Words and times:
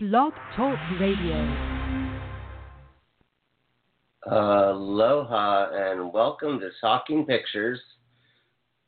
Blog 0.00 0.32
Talk 0.54 0.78
Radio. 1.00 1.34
Aloha 4.30 5.70
and 5.72 6.12
welcome 6.12 6.60
to 6.60 6.70
Talking 6.80 7.26
Pictures. 7.26 7.80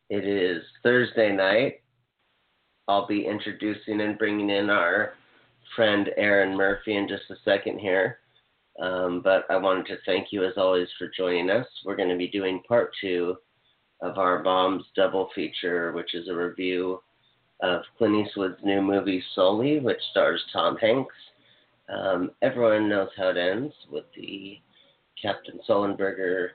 It 0.09 0.25
is 0.25 0.63
Thursday 0.85 1.33
night. 1.33 1.81
I'll 2.87 3.09
be 3.09 3.27
introducing 3.27 4.03
and 4.03 4.17
bringing 4.19 4.51
in 4.51 4.71
our 4.71 5.15
friend 5.75 6.11
Aaron 6.17 6.57
Murphy 6.57 6.95
in 6.95 7.09
just 7.09 7.29
a 7.29 7.43
second 7.45 7.81
here. 7.81 8.19
Um, 8.81 9.21
but 9.21 9.47
I 9.51 9.57
wanted 9.57 9.87
to 9.87 9.97
thank 10.07 10.29
you 10.31 10.45
as 10.45 10.55
always 10.57 10.87
for 10.97 11.11
joining 11.17 11.51
us. 11.51 11.67
We're 11.85 11.97
going 11.97 12.11
to 12.11 12.17
be 12.17 12.29
doing 12.29 12.63
part 12.69 12.93
two 13.01 13.35
of 14.01 14.17
our 14.17 14.45
Bombs 14.45 14.85
double 14.95 15.31
feature, 15.35 15.91
which 15.91 16.15
is 16.15 16.29
a 16.29 16.37
review 16.37 17.01
of 17.63 17.83
Clint 17.99 18.27
Eastwood's 18.27 18.63
new 18.65 18.81
movie 18.81 19.23
Sully, 19.35 19.81
which 19.81 20.01
stars 20.11 20.43
Tom 20.53 20.77
Hanks. 20.77 21.15
Um, 21.89 22.31
everyone 22.43 22.89
knows 22.89 23.09
how 23.17 23.29
it 23.31 23.37
ends 23.37 23.75
with 23.91 24.05
the 24.17 24.59
Captain 25.21 25.59
Sullenberger 25.69 26.51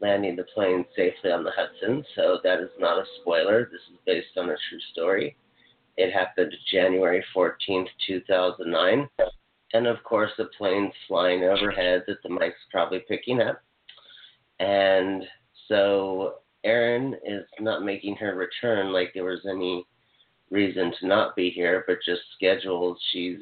landing 0.00 0.34
the 0.34 0.44
plane 0.54 0.84
safely 0.96 1.30
on 1.30 1.44
the 1.44 1.52
Hudson, 1.54 2.04
so 2.16 2.38
that 2.42 2.60
is 2.60 2.70
not 2.78 2.98
a 2.98 3.04
spoiler. 3.20 3.68
This 3.70 3.80
is 3.92 3.98
based 4.04 4.36
on 4.36 4.50
a 4.50 4.56
true 4.68 4.80
story. 4.92 5.36
It 5.96 6.12
happened 6.12 6.52
January 6.70 7.24
14th, 7.34 7.88
2009. 8.06 9.08
And 9.74 9.86
of 9.86 10.02
course, 10.04 10.30
the 10.36 10.50
plane's 10.58 10.92
flying 11.06 11.44
overhead 11.44 12.02
that 12.06 12.22
the 12.22 12.28
mic's 12.28 12.56
probably 12.70 13.04
picking 13.08 13.40
up. 13.40 13.62
And 14.58 15.24
so 15.68 16.34
Erin 16.64 17.16
is 17.24 17.44
not 17.60 17.84
making 17.84 18.16
her 18.16 18.34
return 18.34 18.92
like 18.92 19.12
there 19.14 19.24
was 19.24 19.46
any 19.48 19.86
reason 20.52 20.92
to 21.00 21.06
not 21.06 21.34
be 21.34 21.50
here, 21.50 21.82
but 21.88 21.96
just 22.04 22.20
scheduled. 22.36 23.00
She's 23.10 23.38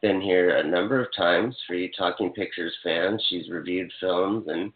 been 0.00 0.20
here 0.20 0.56
a 0.56 0.68
number 0.68 1.00
of 1.00 1.14
times 1.14 1.56
for 1.66 1.74
you 1.74 1.90
Talking 1.96 2.32
Pictures 2.32 2.74
fans. 2.82 3.22
She's 3.28 3.50
reviewed 3.50 3.92
films 4.00 4.46
and 4.48 4.72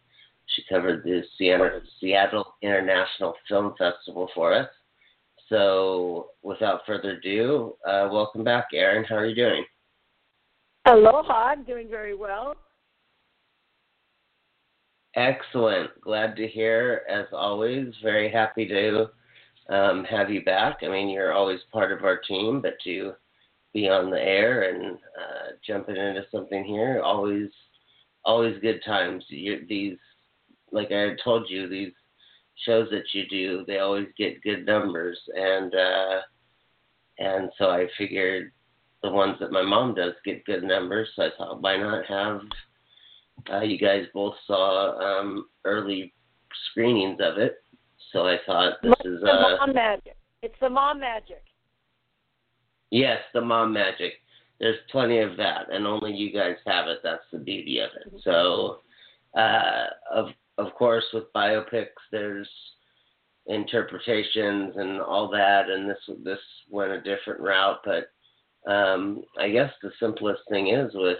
she 0.47 0.63
covered 0.69 1.03
the 1.03 1.23
Seattle 1.99 2.55
International 2.61 3.35
Film 3.49 3.75
Festival 3.79 4.29
for 4.35 4.53
us. 4.53 4.69
So, 5.49 6.31
without 6.43 6.83
further 6.87 7.13
ado, 7.13 7.75
uh, 7.87 8.09
welcome 8.13 8.45
back, 8.45 8.69
Erin. 8.73 9.05
How 9.05 9.17
are 9.17 9.27
you 9.27 9.35
doing? 9.35 9.65
Aloha. 10.87 11.33
I'm 11.33 11.65
doing 11.65 11.89
very 11.89 12.15
well. 12.15 12.55
Excellent. 15.15 15.91
Glad 16.01 16.37
to 16.37 16.47
hear, 16.47 17.03
as 17.09 17.27
always. 17.33 17.93
Very 18.03 18.31
happy 18.31 18.67
to 18.67 19.11
um, 19.69 20.05
have 20.05 20.31
you 20.31 20.45
back. 20.45 20.79
I 20.83 20.89
mean, 20.89 21.09
you're 21.09 21.33
always 21.33 21.61
part 21.73 21.93
of 21.93 22.05
our 22.05 22.19
team, 22.19 22.61
but 22.61 22.75
to 22.85 23.13
be 23.73 23.89
on 23.89 24.11
the 24.11 24.21
air 24.21 24.71
and 24.71 24.97
uh, 24.97 25.53
jumping 25.67 25.97
into 25.97 26.25
something 26.31 26.65
here, 26.65 27.01
always, 27.03 27.49
always 28.25 28.61
good 28.61 28.83
times. 28.85 29.25
You, 29.29 29.65
these, 29.69 29.99
like 30.71 30.93
I 30.93 31.17
told 31.23 31.49
you, 31.49 31.69
these 31.69 31.93
shows 32.65 32.89
that 32.91 33.05
you 33.13 33.25
do, 33.29 33.65
they 33.67 33.79
always 33.79 34.09
get 34.19 34.43
good 34.43 34.67
numbers, 34.67 35.19
and 35.35 35.75
uh, 35.75 36.21
and 37.19 37.51
so 37.59 37.71
I 37.71 37.87
figured 37.97 38.53
the 39.03 39.11
ones 39.11 39.37
that 39.41 39.53
my 39.53 39.63
mom 39.63 39.95
does 39.95 40.15
get 40.25 40.45
good 40.45 40.63
numbers. 40.63 41.09
So 41.15 41.23
I 41.23 41.31
thought, 41.37 41.63
why 41.63 41.77
not 41.77 42.07
have 42.07 42.41
uh, 43.51 43.61
you 43.61 43.79
guys 43.79 44.05
both 44.15 44.35
saw 44.47 44.99
um, 44.99 45.47
early 45.65 46.13
screenings 46.71 47.19
of 47.21 47.39
it, 47.39 47.63
so 48.13 48.27
I 48.27 48.37
thought 48.47 48.75
this 48.83 48.93
It's 49.01 49.07
is 49.07 49.21
the 49.23 49.31
uh, 49.31 49.57
mom 49.59 49.75
magic. 49.75 50.17
It's 50.43 50.55
the 50.61 50.71
mom 50.71 51.01
magic. 51.01 51.43
yes, 52.91 53.19
the 53.33 53.41
mom 53.41 53.73
magic. 53.73 54.15
There's 54.61 54.79
plenty 54.91 55.19
of 55.19 55.37
that, 55.39 55.73
and 55.73 55.87
only 55.87 56.13
you 56.13 56.33
guys 56.33 56.57
have 56.67 56.87
it. 56.89 56.99
That's 57.03 57.25
the 57.33 57.39
beauty 57.39 57.79
of 57.81 57.91
it. 57.97 58.21
So, 58.23 58.79
uh, 59.37 59.87
of 60.13 60.27
of 60.59 60.73
course, 60.75 61.05
with 61.13 61.33
biopics, 61.33 61.89
there's 62.13 62.49
interpretations 63.47 64.75
and 64.77 65.01
all 65.01 65.29
that, 65.31 65.69
and 65.69 65.89
this 65.91 65.99
this 66.25 66.39
went 66.71 66.93
a 66.93 67.01
different 67.01 67.41
route. 67.41 67.81
But 67.85 68.71
um, 68.71 69.25
I 69.41 69.51
guess 69.51 69.73
the 69.83 69.91
simplest 69.99 70.43
thing 70.49 70.69
is 70.69 70.93
with, 70.95 71.19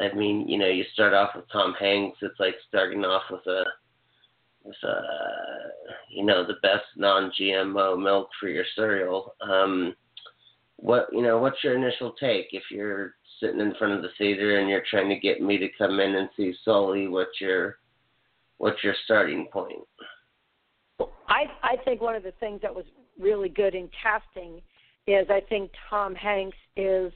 I 0.00 0.14
mean, 0.14 0.48
you 0.48 0.58
know, 0.58 0.68
you 0.68 0.84
start 0.92 1.14
off 1.14 1.30
with 1.34 1.46
Tom 1.50 1.74
Hanks. 1.78 2.18
It's 2.22 2.38
like 2.38 2.54
starting 2.68 3.04
off 3.04 3.22
with 3.30 3.46
a 3.48 3.64
a 4.64 5.02
you 6.10 6.24
know 6.24 6.46
the 6.46 6.60
best 6.62 6.84
non-GMO 6.96 8.02
milk 8.02 8.28
for 8.38 8.48
your 8.48 8.64
cereal. 8.76 9.34
Um, 9.40 9.94
what 10.76 11.08
you 11.12 11.22
know, 11.22 11.38
what's 11.38 11.62
your 11.62 11.76
initial 11.76 12.12
take 12.18 12.48
if 12.52 12.64
you're 12.70 13.14
sitting 13.40 13.60
in 13.60 13.74
front 13.78 13.94
of 13.94 14.02
the 14.02 14.08
theater 14.18 14.58
and 14.58 14.68
you're 14.68 14.84
trying 14.88 15.08
to 15.08 15.18
get 15.18 15.40
me 15.40 15.58
to 15.58 15.68
come 15.78 16.00
in 16.00 16.14
and 16.16 16.28
see 16.36 16.54
Sully? 16.64 17.08
What's 17.08 17.40
your 17.40 17.78
what's 18.58 18.82
your 18.82 18.94
starting 19.04 19.48
point? 19.52 19.82
I 21.28 21.44
I 21.62 21.76
think 21.84 22.00
one 22.00 22.14
of 22.14 22.22
the 22.22 22.32
things 22.40 22.60
that 22.62 22.74
was 22.74 22.84
really 23.18 23.48
good 23.48 23.74
in 23.74 23.88
casting 24.02 24.60
is 25.06 25.26
I 25.30 25.40
think 25.48 25.70
Tom 25.90 26.14
Hanks 26.14 26.56
is 26.76 27.12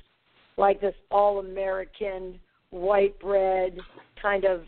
like 0.56 0.80
this 0.80 0.94
all-American, 1.10 2.38
white 2.70 3.18
bread 3.20 3.78
kind 4.20 4.44
of 4.44 4.62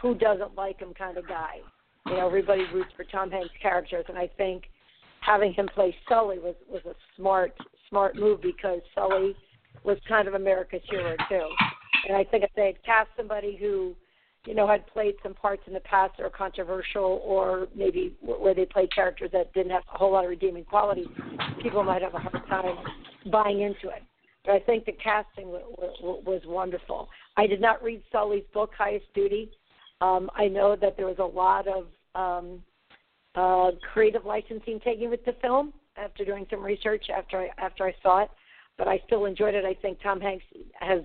who 0.00 0.14
doesn't 0.14 0.54
like 0.54 0.78
him 0.80 0.94
kind 0.94 1.16
of 1.16 1.26
guy. 1.26 1.58
You 2.10 2.16
know, 2.16 2.26
everybody 2.26 2.64
roots 2.74 2.90
for 2.96 3.04
Tom 3.04 3.30
Hanks 3.30 3.54
characters, 3.62 4.04
and 4.08 4.18
I 4.18 4.28
think 4.36 4.64
having 5.20 5.52
him 5.52 5.68
play 5.72 5.94
Sully 6.08 6.38
was 6.38 6.56
was 6.68 6.82
a 6.84 6.94
smart 7.16 7.54
smart 7.88 8.16
move 8.16 8.42
because 8.42 8.80
Sully 8.94 9.36
was 9.84 9.96
kind 10.08 10.26
of 10.26 10.34
America's 10.34 10.82
hero 10.90 11.14
too. 11.28 11.48
And 12.08 12.16
I 12.16 12.24
think 12.24 12.42
if 12.42 12.50
they 12.56 12.66
had 12.66 12.82
cast 12.84 13.10
somebody 13.16 13.56
who, 13.56 13.94
you 14.44 14.54
know, 14.54 14.66
had 14.66 14.86
played 14.88 15.14
some 15.22 15.34
parts 15.34 15.62
in 15.66 15.72
the 15.72 15.80
past 15.80 16.14
that 16.16 16.24
are 16.24 16.30
controversial, 16.30 17.22
or 17.24 17.68
maybe 17.76 18.16
where 18.20 18.54
they 18.54 18.64
played 18.66 18.92
characters 18.94 19.30
that 19.32 19.52
didn't 19.52 19.70
have 19.70 19.82
a 19.94 19.98
whole 19.98 20.12
lot 20.12 20.24
of 20.24 20.30
redeeming 20.30 20.64
qualities, 20.64 21.06
people 21.62 21.84
might 21.84 22.02
have 22.02 22.14
a 22.14 22.18
hard 22.18 22.46
time 22.48 22.76
buying 23.30 23.60
into 23.60 23.88
it. 23.88 24.02
But 24.44 24.52
I 24.54 24.60
think 24.60 24.86
the 24.86 24.92
casting 24.92 25.46
w- 25.46 25.64
w- 26.00 26.22
was 26.24 26.40
wonderful. 26.46 27.08
I 27.36 27.46
did 27.46 27.60
not 27.60 27.82
read 27.82 28.02
Sully's 28.10 28.44
book, 28.52 28.72
Highest 28.76 29.06
Duty. 29.14 29.50
Um, 30.00 30.30
I 30.34 30.48
know 30.48 30.76
that 30.80 30.96
there 30.96 31.06
was 31.06 31.18
a 31.18 31.24
lot 31.24 31.68
of 31.68 31.86
um, 32.14 32.62
uh, 33.34 33.70
creative 33.92 34.24
licensing 34.24 34.80
taken 34.80 35.10
with 35.10 35.24
the 35.24 35.34
film 35.40 35.72
after 35.96 36.24
doing 36.24 36.46
some 36.50 36.62
research 36.62 37.06
after 37.14 37.38
I, 37.40 37.50
after 37.58 37.84
I 37.84 37.94
saw 38.02 38.22
it, 38.22 38.30
but 38.78 38.88
I 38.88 39.00
still 39.06 39.26
enjoyed 39.26 39.54
it. 39.54 39.64
I 39.64 39.74
think 39.74 40.00
Tom 40.02 40.20
Hanks 40.20 40.44
has, 40.80 41.00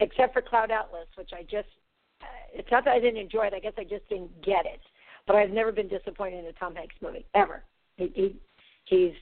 except 0.00 0.32
for 0.32 0.42
Cloud 0.42 0.70
Atlas, 0.70 1.06
which 1.16 1.30
I 1.32 1.42
just, 1.42 1.68
it's 2.52 2.70
not 2.70 2.84
that 2.84 2.94
I 2.94 3.00
didn't 3.00 3.20
enjoy 3.20 3.46
it. 3.46 3.54
I 3.54 3.60
guess 3.60 3.72
I 3.78 3.84
just 3.84 4.08
didn't 4.08 4.42
get 4.42 4.66
it. 4.66 4.80
But 5.26 5.36
I've 5.36 5.50
never 5.50 5.70
been 5.70 5.88
disappointed 5.88 6.40
in 6.40 6.46
a 6.46 6.52
Tom 6.54 6.74
Hanks 6.74 6.96
movie 7.00 7.24
ever. 7.34 7.62
He, 7.96 8.10
he 8.14 8.40
he's 8.86 9.12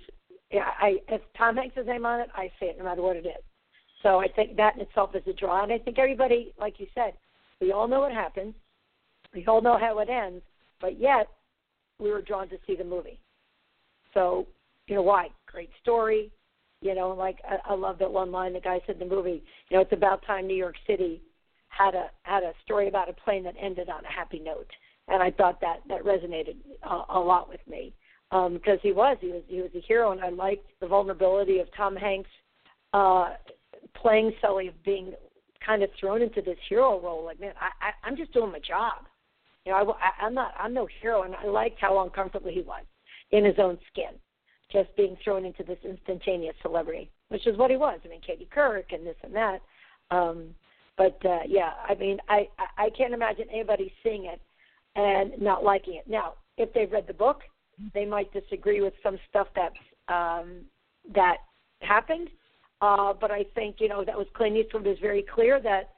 yeah. 0.51 0.71
I 0.81 0.97
if 1.09 1.21
Tom 1.37 1.57
Hanks' 1.57 1.77
name 1.85 2.07
on 2.07 2.21
it, 2.21 2.29
I 2.35 2.51
say 2.59 2.67
it 2.67 2.79
no 2.79 2.85
matter 2.85 3.03
what 3.03 3.17
it 3.17 3.27
is. 3.27 3.43
So 4.03 4.21
I 4.21 4.29
think 4.29 4.57
that 4.57 4.77
in 4.77 4.81
itself 4.81 5.15
is 5.15 5.23
a 5.27 5.33
draw, 5.33 5.63
and 5.63 5.73
I 5.73 5.79
think 5.79 5.99
everybody, 5.99 6.55
like 6.59 6.79
you 6.79 6.87
said, 6.95 7.15
we 7.61 7.73
all 7.73 7.89
know 7.89 8.01
what 8.01 8.13
happens. 8.13 8.55
We 9.35 9.45
all 9.47 9.61
know 9.61 9.77
how 9.77 9.99
it 9.99 10.09
ends, 10.09 10.43
but 10.81 11.01
yet 11.01 11.29
we 11.99 12.11
were 12.11 12.23
drawn 12.23 12.49
to 12.49 12.57
see 12.67 12.77
the 12.77 12.85
movie. 12.85 13.21
So, 14.15 14.47
you 14.87 14.95
know 14.95 15.03
why? 15.03 15.29
Great 15.47 15.71
story. 15.83 16.31
You 16.81 16.95
know, 16.95 17.11
like 17.11 17.39
I, 17.49 17.73
I 17.73 17.75
love 17.75 17.99
that 17.99 18.11
one 18.11 18.31
line 18.31 18.53
the 18.53 18.61
guy 18.61 18.81
said 18.87 19.01
in 19.01 19.09
the 19.09 19.15
movie. 19.15 19.43
You 19.69 19.77
know, 19.77 19.83
it's 19.83 19.93
about 19.93 20.25
time 20.25 20.47
New 20.47 20.57
York 20.57 20.77
City 20.87 21.21
had 21.69 21.95
a 21.95 22.11
had 22.23 22.43
a 22.43 22.53
story 22.65 22.89
about 22.89 23.09
a 23.09 23.13
plane 23.13 23.45
that 23.45 23.55
ended 23.61 23.89
on 23.89 24.05
a 24.05 24.11
happy 24.11 24.39
note, 24.39 24.71
and 25.09 25.23
I 25.23 25.31
thought 25.33 25.61
that 25.61 25.81
that 25.89 26.05
resonated 26.05 26.57
a, 26.85 27.19
a 27.19 27.21
lot 27.21 27.49
with 27.49 27.61
me 27.69 27.93
um, 28.31 28.55
because 28.55 28.79
he 28.83 28.93
was 28.93 29.17
he 29.21 29.29
was 29.29 29.43
he 29.49 29.61
was 29.61 29.71
a 29.75 29.81
hero, 29.81 30.13
and 30.13 30.21
I 30.21 30.29
liked 30.29 30.67
the 30.81 30.87
vulnerability 30.87 31.59
of 31.59 31.67
Tom 31.77 31.97
Hanks 31.97 32.31
uh, 32.93 33.35
playing 33.95 34.33
Sully, 34.41 34.69
of 34.69 34.83
being 34.85 35.15
kind 35.65 35.83
of 35.83 35.91
thrown 35.99 36.23
into 36.23 36.43
this 36.43 36.59
hero 36.69 37.01
role. 37.01 37.25
Like, 37.25 37.41
man, 37.41 37.55
I, 37.61 37.89
I 37.89 38.07
I'm 38.07 38.17
just 38.17 38.33
doing 38.33 38.53
my 38.53 38.61
job. 38.61 39.05
You 39.69 39.75
know, 39.75 39.97
I, 40.01 40.25
I'm 40.25 40.33
not, 40.33 40.55
I'm 40.59 40.73
no 40.73 40.89
hero, 41.03 41.25
and 41.25 41.35
I 41.35 41.45
liked 41.45 41.79
how 41.79 42.03
uncomfortable 42.03 42.51
he 42.51 42.63
was 42.63 42.85
in 43.33 43.45
his 43.45 43.57
own 43.59 43.77
skin, 43.93 44.13
just 44.73 44.89
being 44.97 45.15
thrown 45.23 45.45
into 45.45 45.63
this 45.63 45.77
instantaneous 45.85 46.55
celebrity, 46.63 47.11
which 47.29 47.47
is 47.47 47.59
what 47.59 47.71
he 47.71 47.77
was. 47.77 48.01
I 48.03 48.09
mean, 48.09 48.23
Katie 48.27 48.49
Couric 48.51 48.95
and 48.95 49.07
this 49.07 49.17
and 49.23 49.35
that. 49.35 49.61
Um, 50.11 50.55
but 50.97 51.21
uh, 51.27 51.41
yeah, 51.47 51.73
I 51.87 51.95
mean, 51.97 52.17
I, 52.31 52.49
I 52.59 52.87
I 52.87 52.91
can't 52.97 53.13
imagine 53.13 53.45
anybody 53.53 53.93
seeing 54.03 54.25
it 54.25 54.41
and 54.97 55.39
not 55.39 55.63
liking 55.63 55.97
it. 55.97 56.09
Now, 56.09 56.33
if 56.57 56.73
they've 56.73 56.91
read 56.91 57.07
the 57.07 57.13
book, 57.13 57.43
they 57.93 58.07
might 58.07 58.33
disagree 58.33 58.81
with 58.81 58.95
some 59.03 59.19
stuff 59.29 59.49
that 59.55 59.75
um, 60.11 60.63
that 61.15 61.37
happened. 61.83 62.31
Uh, 62.81 63.13
but 63.13 63.31
I 63.31 63.45
think 63.55 63.77
you 63.81 63.89
know 63.91 64.03
that 64.03 64.17
was 64.17 64.29
Clint 64.33 64.57
Eastwood 64.57 64.87
was 64.87 64.97
very 65.03 65.27
clear 65.31 65.61
that 65.61 65.91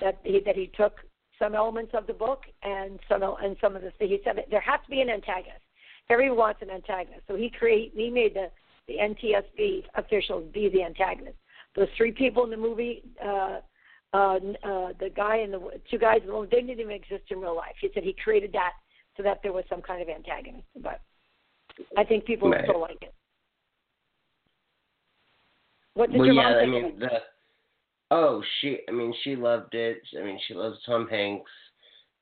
that 0.00 0.18
he 0.24 0.40
that 0.46 0.56
he 0.56 0.70
took 0.74 0.94
some 1.38 1.54
elements 1.54 1.92
of 1.94 2.06
the 2.06 2.12
book 2.12 2.42
and 2.62 2.98
some 3.08 3.22
and 3.22 3.56
some 3.60 3.76
of 3.76 3.82
the 3.82 3.92
he 4.00 4.20
said 4.24 4.36
there 4.50 4.60
has 4.60 4.80
to 4.84 4.90
be 4.90 5.00
an 5.00 5.10
antagonist. 5.10 5.62
Everyone 6.10 6.38
wants 6.38 6.62
an 6.62 6.70
antagonist, 6.70 7.22
so 7.28 7.36
he 7.36 7.50
create 7.50 7.92
he 7.94 8.10
made 8.10 8.34
the 8.34 8.50
the 8.88 8.94
NTSB 8.94 9.84
officials 9.96 10.44
be 10.52 10.68
the 10.70 10.82
antagonist. 10.82 11.36
those 11.76 11.88
three 11.96 12.10
people 12.12 12.44
in 12.44 12.50
the 12.50 12.56
movie, 12.56 13.02
uh, 13.22 13.60
uh, 14.14 14.38
uh, 14.64 14.92
the 14.98 15.10
guy 15.14 15.36
and 15.36 15.52
the 15.52 15.60
two 15.90 15.98
guys, 15.98 16.20
well, 16.26 16.42
they 16.50 16.62
didn't 16.62 16.80
even 16.80 16.92
exist 16.92 17.24
in 17.30 17.38
real 17.40 17.54
life. 17.54 17.74
He 17.80 17.90
said 17.92 18.02
he 18.02 18.14
created 18.24 18.52
that 18.54 18.72
so 19.16 19.22
that 19.22 19.40
there 19.42 19.52
was 19.52 19.64
some 19.68 19.82
kind 19.82 20.00
of 20.00 20.08
antagonist. 20.08 20.66
But 20.82 21.00
I 21.96 22.04
think 22.04 22.24
people 22.24 22.50
Right. 22.50 22.64
still 22.64 22.80
like 22.80 23.02
it. 23.02 23.12
What 25.94 26.10
did 26.10 26.18
well, 26.18 26.26
your 26.26 26.36
yeah, 26.36 26.42
mom 26.42 26.52
I 26.58 26.66
mean 26.66 26.98
the. 26.98 27.22
Oh, 28.10 28.42
she. 28.60 28.78
I 28.88 28.92
mean, 28.92 29.12
she 29.22 29.36
loved 29.36 29.74
it. 29.74 30.00
I 30.18 30.24
mean, 30.24 30.38
she 30.46 30.54
loves 30.54 30.78
Tom 30.86 31.08
Hanks. 31.08 31.50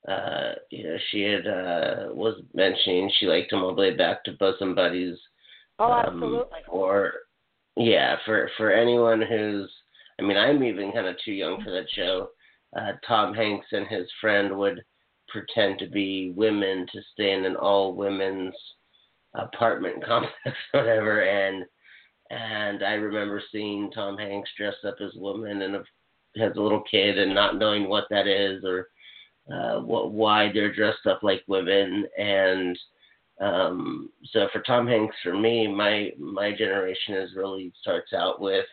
Uh, 0.07 0.53
you 0.69 0.83
know, 0.83 0.97
she 1.11 1.21
had 1.21 1.47
uh 1.47 2.13
was 2.13 2.41
mentioning 2.53 3.11
she 3.19 3.25
liked 3.25 3.51
him 3.51 3.61
all 3.61 3.75
the 3.75 3.81
way 3.81 3.95
back 3.95 4.23
to 4.23 4.31
Bosom 4.33 4.75
Buddies. 4.75 5.17
Oh, 5.79 5.91
um, 5.91 6.05
absolutely. 6.05 6.59
For 6.67 7.13
yeah, 7.75 8.17
for 8.25 8.49
for 8.57 8.71
anyone 8.71 9.21
who's, 9.21 9.69
I 10.19 10.23
mean, 10.23 10.37
I'm 10.37 10.63
even 10.63 10.91
kind 10.91 11.07
of 11.07 11.15
too 11.23 11.33
young 11.33 11.61
for 11.63 11.71
that 11.71 11.87
show. 11.93 12.29
Uh, 12.75 12.93
Tom 13.07 13.33
Hanks 13.33 13.67
and 13.71 13.87
his 13.87 14.07
friend 14.19 14.57
would 14.57 14.83
pretend 15.29 15.79
to 15.79 15.87
be 15.87 16.33
women 16.35 16.85
to 16.91 17.01
stay 17.13 17.31
in 17.31 17.45
an 17.45 17.55
all 17.55 17.93
women's 17.93 18.55
apartment 19.35 20.03
complex, 20.05 20.57
or 20.73 20.81
whatever, 20.81 21.21
and 21.21 21.65
and 22.29 22.83
I 22.83 22.93
remember 22.93 23.41
seeing 23.51 23.91
Tom 23.91 24.17
Hanks 24.17 24.49
dressed 24.57 24.83
up 24.85 24.95
as 25.01 25.15
a 25.15 25.19
woman 25.19 25.61
and 25.61 25.75
a, 25.75 25.83
has 26.37 26.55
a 26.55 26.61
little 26.61 26.83
kid 26.89 27.17
and 27.17 27.33
not 27.33 27.57
knowing 27.57 27.87
what 27.87 28.05
that 28.09 28.27
is 28.27 28.63
or 28.63 28.89
uh, 29.51 29.79
what 29.79 30.11
why 30.11 30.51
they're 30.53 30.73
dressed 30.73 31.05
up 31.05 31.23
like 31.23 31.43
women. 31.47 32.05
And 32.17 32.77
um, 33.39 34.09
so 34.31 34.47
for 34.51 34.61
Tom 34.61 34.87
Hanks 34.87 35.15
for 35.23 35.37
me 35.37 35.67
my 35.67 36.11
my 36.19 36.51
generation 36.51 37.15
is 37.15 37.35
really 37.35 37.71
starts 37.81 38.13
out 38.13 38.41
with 38.41 38.65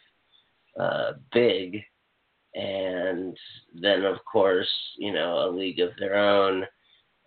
uh, 0.78 1.12
Big. 1.32 1.80
And 2.54 3.36
then 3.74 4.04
of 4.04 4.16
course 4.30 4.70
you 4.98 5.12
know 5.12 5.48
A 5.48 5.50
League 5.50 5.80
of 5.80 5.90
Their 5.98 6.16
Own. 6.16 6.64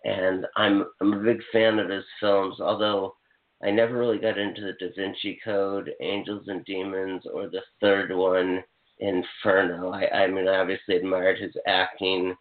And 0.04 0.46
I'm 0.56 0.86
I'm 1.00 1.14
a 1.14 1.24
big 1.24 1.40
fan 1.52 1.78
of 1.78 1.88
his 1.88 2.04
films 2.20 2.60
although 2.60 3.14
I 3.62 3.70
never 3.70 3.98
really 3.98 4.18
got 4.18 4.38
into 4.38 4.60
the 4.60 4.72
Da 4.74 4.92
Vinci 4.96 5.40
Code, 5.44 5.90
Angels 6.00 6.44
and 6.46 6.64
Demons, 6.64 7.24
or 7.32 7.48
the 7.48 7.62
third 7.80 8.14
one, 8.14 8.62
Inferno. 9.00 9.90
I, 9.90 10.08
I 10.10 10.26
mean, 10.28 10.46
I 10.46 10.58
obviously 10.60 10.96
admired 10.96 11.38
his 11.38 11.54
acting 11.66 12.34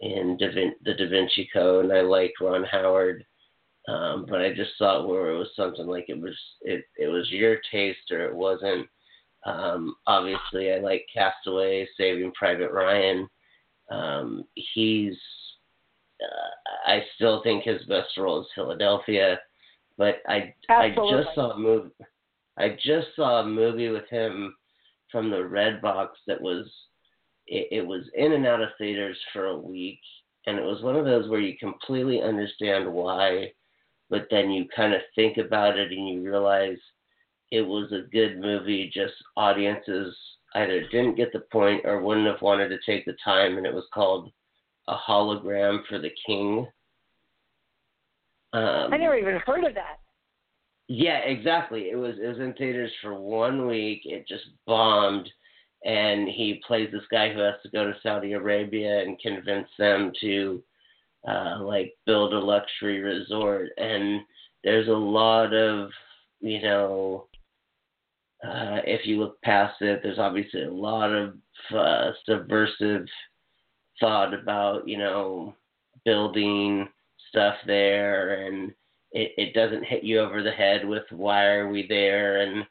in 0.00 0.36
da 0.38 0.52
Vin- 0.52 0.74
the 0.84 0.94
Da 0.94 1.08
Vinci 1.08 1.48
Code, 1.52 1.84
and 1.84 1.94
I 1.94 2.00
liked 2.00 2.40
Ron 2.40 2.64
Howard. 2.64 3.24
Um, 3.88 4.26
but 4.28 4.40
I 4.40 4.52
just 4.52 4.72
thought 4.78 5.06
where 5.06 5.30
it 5.30 5.38
was 5.38 5.48
something 5.54 5.86
like 5.86 6.06
it 6.08 6.20
was 6.20 6.36
it 6.62 6.84
it 6.96 7.06
was 7.06 7.30
your 7.30 7.58
taste 7.70 8.10
or 8.10 8.26
it 8.26 8.34
wasn't. 8.34 8.88
Um, 9.44 9.94
obviously, 10.08 10.72
I 10.72 10.78
like 10.78 11.06
Castaway, 11.14 11.88
Saving 11.96 12.32
Private 12.32 12.72
Ryan. 12.72 13.28
Um, 13.88 14.44
he's 14.54 15.16
uh, 16.20 16.90
I 16.90 17.04
still 17.14 17.42
think 17.44 17.62
his 17.62 17.84
best 17.84 18.16
role 18.16 18.40
is 18.40 18.48
Philadelphia 18.56 19.38
but 19.98 20.16
I 20.28 20.54
I 20.68 20.90
just 20.90 21.34
saw 21.34 21.52
a 21.52 21.58
movie. 21.58 21.90
I 22.58 22.70
just 22.82 23.08
saw 23.16 23.40
a 23.40 23.46
movie 23.46 23.88
with 23.88 24.08
him 24.08 24.54
from 25.10 25.30
the 25.30 25.44
Red 25.44 25.80
Box 25.82 26.18
that 26.26 26.40
was 26.40 26.66
it, 27.46 27.68
it 27.70 27.86
was 27.86 28.02
in 28.14 28.32
and 28.32 28.46
out 28.46 28.62
of 28.62 28.70
theaters 28.78 29.18
for 29.32 29.46
a 29.46 29.58
week, 29.58 30.00
and 30.46 30.58
it 30.58 30.64
was 30.64 30.82
one 30.82 30.96
of 30.96 31.04
those 31.04 31.28
where 31.28 31.40
you 31.40 31.56
completely 31.58 32.22
understand 32.22 32.92
why, 32.92 33.52
but 34.10 34.26
then 34.30 34.50
you 34.50 34.66
kind 34.74 34.94
of 34.94 35.00
think 35.14 35.38
about 35.38 35.78
it 35.78 35.92
and 35.92 36.08
you 36.08 36.22
realize 36.22 36.78
it 37.50 37.62
was 37.62 37.92
a 37.92 38.08
good 38.12 38.40
movie. 38.40 38.90
Just 38.92 39.14
audiences 39.36 40.16
either 40.54 40.80
didn't 40.88 41.16
get 41.16 41.32
the 41.32 41.40
point 41.52 41.82
or 41.84 42.00
wouldn't 42.00 42.26
have 42.26 42.42
wanted 42.42 42.68
to 42.68 42.78
take 42.84 43.04
the 43.04 43.16
time, 43.24 43.56
and 43.56 43.66
it 43.66 43.74
was 43.74 43.86
called 43.92 44.30
A 44.88 44.96
Hologram 44.96 45.80
for 45.88 45.98
the 45.98 46.12
King. 46.26 46.66
Um, 48.56 48.92
I 48.92 48.96
never 48.96 49.16
even 49.16 49.38
heard 49.44 49.64
of 49.64 49.74
that. 49.74 49.98
yeah, 50.88 51.18
exactly. 51.18 51.90
It 51.90 51.96
was 51.96 52.14
it 52.22 52.26
was 52.26 52.38
in 52.38 52.54
theaters 52.54 52.92
for 53.02 53.14
one 53.14 53.66
week. 53.66 54.02
It 54.04 54.26
just 54.26 54.44
bombed, 54.66 55.28
and 55.84 56.26
he 56.26 56.62
plays 56.66 56.88
this 56.90 57.02
guy 57.10 57.32
who 57.32 57.40
has 57.40 57.56
to 57.62 57.70
go 57.70 57.84
to 57.84 57.98
Saudi 58.02 58.32
Arabia 58.32 59.02
and 59.02 59.18
convince 59.18 59.68
them 59.78 60.10
to 60.22 60.62
uh, 61.28 61.58
like 61.62 61.94
build 62.06 62.32
a 62.32 62.38
luxury 62.38 63.00
resort. 63.00 63.68
And 63.76 64.22
there's 64.64 64.88
a 64.88 64.92
lot 64.92 65.52
of 65.52 65.90
you 66.40 66.62
know, 66.62 67.26
uh, 68.42 68.80
if 68.86 69.06
you 69.06 69.20
look 69.20 69.40
past 69.42 69.82
it, 69.82 70.00
there's 70.02 70.18
obviously 70.18 70.62
a 70.62 70.72
lot 70.72 71.12
of 71.12 71.34
uh, 71.74 72.12
subversive 72.24 73.06
thought 74.00 74.32
about 74.32 74.88
you 74.88 74.96
know 74.96 75.54
building 76.06 76.88
stuff 77.28 77.56
there 77.66 78.46
and 78.46 78.72
it, 79.12 79.32
it 79.36 79.54
doesn't 79.54 79.84
hit 79.84 80.04
you 80.04 80.20
over 80.20 80.42
the 80.42 80.50
head 80.50 80.86
with 80.86 81.04
why 81.10 81.46
are 81.46 81.68
we 81.68 81.86
there? 81.88 82.40
and 82.40 82.64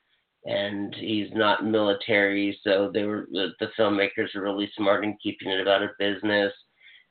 and 0.47 0.93
he's 0.99 1.29
not 1.33 1.65
military 1.65 2.55
so 2.63 2.91
they 2.93 3.03
were 3.03 3.27
the, 3.31 3.47
the 3.59 3.69
filmmakers 3.77 4.35
are 4.35 4.43
really 4.43 4.69
smart 4.77 5.03
in 5.03 5.17
keeping 5.21 5.49
it 5.49 5.59
about 5.59 5.81
a 5.81 5.89
business. 5.97 6.53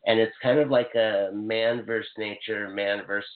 And 0.07 0.21
it's 0.21 0.37
kind 0.43 0.59
of 0.59 0.71
like 0.71 0.95
a 0.95 1.31
man 1.33 1.85
versus 1.85 2.11
nature 2.17 2.69
man 2.69 3.03
versus 3.07 3.29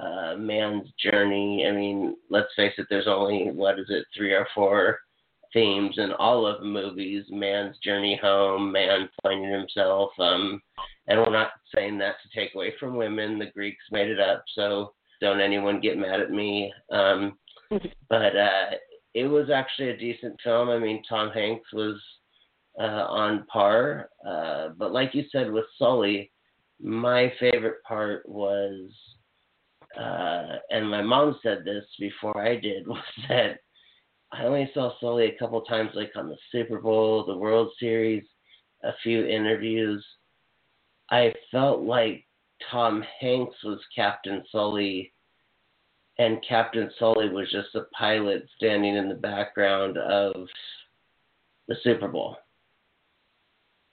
uh, 0.00 0.36
man's 0.38 0.88
journey. 0.98 1.66
I 1.68 1.72
mean 1.72 2.16
let's 2.30 2.54
face 2.56 2.72
it 2.78 2.86
there's 2.88 3.08
only 3.08 3.50
what 3.50 3.78
is 3.78 3.86
it 3.90 4.06
three 4.16 4.32
or 4.32 4.46
four 4.54 4.98
themes 5.52 5.94
in 5.98 6.12
all 6.12 6.46
of 6.46 6.60
the 6.60 6.66
movies. 6.66 7.24
Man's 7.30 7.76
journey 7.78 8.18
home 8.20 8.72
man 8.72 9.08
finding 9.22 9.50
himself 9.52 10.10
um 10.18 10.60
and 11.06 11.18
we're 11.18 11.30
not 11.30 11.50
saying 11.74 11.98
that 11.98 12.16
to 12.22 12.40
take 12.40 12.54
away 12.54 12.74
from 12.78 12.96
women. 12.96 13.38
The 13.38 13.46
greeks 13.46 13.84
made 13.90 14.08
it 14.08 14.20
up 14.20 14.44
so 14.54 14.92
don't 15.20 15.40
anyone 15.40 15.80
get 15.80 15.98
mad 15.98 16.20
at 16.20 16.30
me. 16.30 16.72
Um 16.92 17.38
but 18.08 18.36
uh 18.36 18.70
it 19.14 19.26
was 19.26 19.50
actually 19.50 19.90
a 19.90 19.96
decent 19.96 20.36
film. 20.42 20.68
I 20.68 20.78
mean 20.78 21.02
tom 21.08 21.30
hanks 21.30 21.72
was 21.72 22.00
uh 22.78 23.06
on 23.08 23.44
par 23.46 24.10
uh 24.26 24.68
but 24.78 24.92
like 24.92 25.14
you 25.14 25.24
said 25.32 25.50
with 25.50 25.64
sully 25.78 26.30
my 26.82 27.32
favorite 27.38 27.82
part 27.86 28.26
was 28.28 28.90
uh 29.98 30.56
and 30.70 30.88
my 30.88 31.02
mom 31.02 31.36
said 31.42 31.64
this 31.64 31.84
before 31.98 32.38
i 32.40 32.56
did 32.56 32.86
was 32.86 33.02
that 33.28 33.58
I 34.32 34.44
only 34.44 34.70
saw 34.74 34.92
Sully 35.00 35.26
a 35.26 35.38
couple 35.38 35.60
times, 35.62 35.90
like 35.94 36.12
on 36.16 36.28
the 36.28 36.36
Super 36.52 36.78
Bowl, 36.78 37.24
the 37.24 37.36
World 37.36 37.70
Series, 37.78 38.24
a 38.84 38.92
few 39.02 39.26
interviews. 39.26 40.04
I 41.10 41.34
felt 41.50 41.80
like 41.80 42.24
Tom 42.70 43.02
Hanks 43.20 43.56
was 43.64 43.80
Captain 43.94 44.44
Sully, 44.52 45.12
and 46.18 46.44
Captain 46.46 46.90
Sully 46.98 47.28
was 47.28 47.50
just 47.50 47.74
a 47.74 47.86
pilot 47.96 48.46
standing 48.56 48.96
in 48.96 49.08
the 49.08 49.14
background 49.14 49.98
of 49.98 50.34
the 51.66 51.76
Super 51.82 52.08
Bowl. 52.08 52.36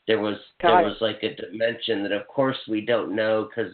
There 0.08 0.20
was 0.20 0.38
Got 0.62 0.70
there 0.70 0.82
it. 0.82 0.86
was 0.86 0.98
like 1.02 1.24
a 1.24 1.36
dimension 1.36 2.04
that, 2.04 2.12
of 2.12 2.28
course, 2.28 2.58
we 2.68 2.82
don't 2.82 3.16
know 3.16 3.48
because 3.50 3.74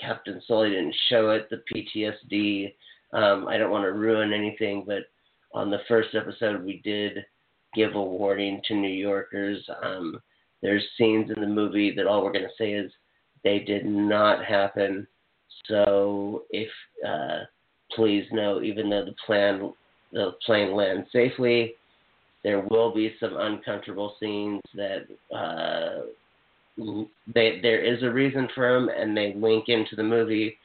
Captain 0.00 0.40
Sully 0.46 0.70
didn't 0.70 0.94
show 1.08 1.30
it. 1.30 1.48
The 1.50 1.62
PTSD. 1.72 2.74
Um, 3.12 3.46
I 3.48 3.56
don't 3.56 3.70
want 3.70 3.84
to 3.84 3.92
ruin 3.92 4.32
anything, 4.32 4.84
but 4.86 5.04
on 5.58 5.70
the 5.70 5.80
first 5.88 6.14
episode, 6.14 6.64
we 6.64 6.80
did 6.84 7.26
give 7.74 7.96
a 7.96 8.02
warning 8.02 8.62
to 8.68 8.74
New 8.74 8.88
Yorkers. 8.88 9.58
Um, 9.82 10.22
there's 10.62 10.84
scenes 10.96 11.32
in 11.34 11.40
the 11.40 11.48
movie 11.48 11.92
that 11.96 12.06
all 12.06 12.24
we're 12.24 12.32
going 12.32 12.44
to 12.44 12.50
say 12.56 12.72
is 12.72 12.92
they 13.42 13.58
did 13.58 13.84
not 13.84 14.44
happen. 14.44 15.04
So 15.66 16.44
if 16.50 16.68
uh, 17.06 17.40
please 17.94 18.24
know, 18.30 18.62
even 18.62 18.88
though 18.88 19.04
the 19.04 19.16
plan 19.26 19.72
the 20.12 20.36
plane 20.46 20.74
lands 20.74 21.08
safely, 21.12 21.74
there 22.44 22.60
will 22.60 22.94
be 22.94 23.16
some 23.18 23.36
uncomfortable 23.36 24.14
scenes 24.20 24.62
that 24.74 25.06
uh, 25.34 26.02
they 27.34 27.58
there 27.60 27.82
is 27.82 28.04
a 28.04 28.10
reason 28.10 28.48
for 28.54 28.72
them 28.72 28.88
and 28.88 29.16
they 29.16 29.34
link 29.34 29.64
into 29.68 29.96
the 29.96 30.04
movie, 30.04 30.56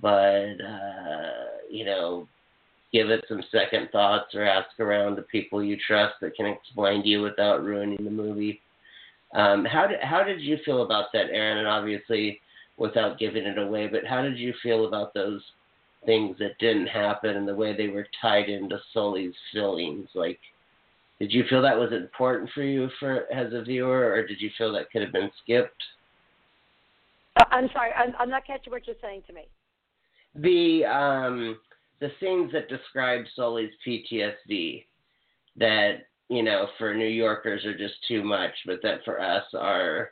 but 0.00 0.54
uh, 0.54 1.44
you 1.70 1.84
know 1.84 2.26
give 2.92 3.10
it 3.10 3.24
some 3.28 3.42
second 3.52 3.88
thoughts 3.90 4.34
or 4.34 4.44
ask 4.44 4.78
around 4.80 5.16
the 5.16 5.22
people 5.22 5.62
you 5.62 5.76
trust 5.86 6.14
that 6.20 6.34
can 6.34 6.46
explain 6.46 7.02
to 7.02 7.08
you 7.08 7.22
without 7.22 7.62
ruining 7.62 8.02
the 8.04 8.10
movie. 8.10 8.60
Um, 9.34 9.64
how 9.64 9.86
did 9.86 10.00
how 10.00 10.24
did 10.24 10.40
you 10.40 10.56
feel 10.64 10.82
about 10.82 11.12
that, 11.12 11.26
Aaron? 11.30 11.58
And 11.58 11.68
obviously, 11.68 12.40
without 12.78 13.18
giving 13.18 13.44
it 13.44 13.58
away, 13.58 13.88
but 13.88 14.06
how 14.06 14.22
did 14.22 14.38
you 14.38 14.54
feel 14.62 14.86
about 14.86 15.12
those 15.12 15.42
things 16.06 16.36
that 16.38 16.58
didn't 16.58 16.86
happen 16.86 17.36
and 17.36 17.46
the 17.46 17.54
way 17.54 17.76
they 17.76 17.88
were 17.88 18.06
tied 18.22 18.48
into 18.48 18.78
Sully's 18.94 19.34
feelings? 19.52 20.08
Like, 20.14 20.38
did 21.18 21.32
you 21.32 21.44
feel 21.50 21.60
that 21.62 21.76
was 21.76 21.92
important 21.92 22.48
for 22.54 22.62
you 22.62 22.88
for 22.98 23.30
as 23.32 23.52
a 23.52 23.62
viewer, 23.62 24.12
or 24.12 24.26
did 24.26 24.40
you 24.40 24.50
feel 24.56 24.72
that 24.72 24.90
could 24.90 25.02
have 25.02 25.12
been 25.12 25.30
skipped? 25.42 25.82
Uh, 27.36 27.44
I'm 27.50 27.68
sorry, 27.74 27.90
I'm, 27.92 28.14
I'm 28.18 28.30
not 28.30 28.46
catching 28.46 28.72
what 28.72 28.86
you're 28.86 28.96
saying 29.02 29.22
to 29.26 29.32
me. 29.34 29.42
The 30.34 30.84
um, 30.86 31.58
the 32.00 32.10
things 32.20 32.52
that 32.52 32.68
describe 32.68 33.24
Sully's 33.34 33.72
PTSD 33.86 34.84
that 35.56 36.08
you 36.28 36.42
know, 36.42 36.68
for 36.76 36.94
New 36.94 37.08
Yorkers 37.08 37.64
are 37.64 37.76
just 37.76 37.94
too 38.06 38.22
much, 38.22 38.52
but 38.66 38.80
that 38.82 39.04
for 39.04 39.20
us 39.20 39.44
are, 39.54 40.10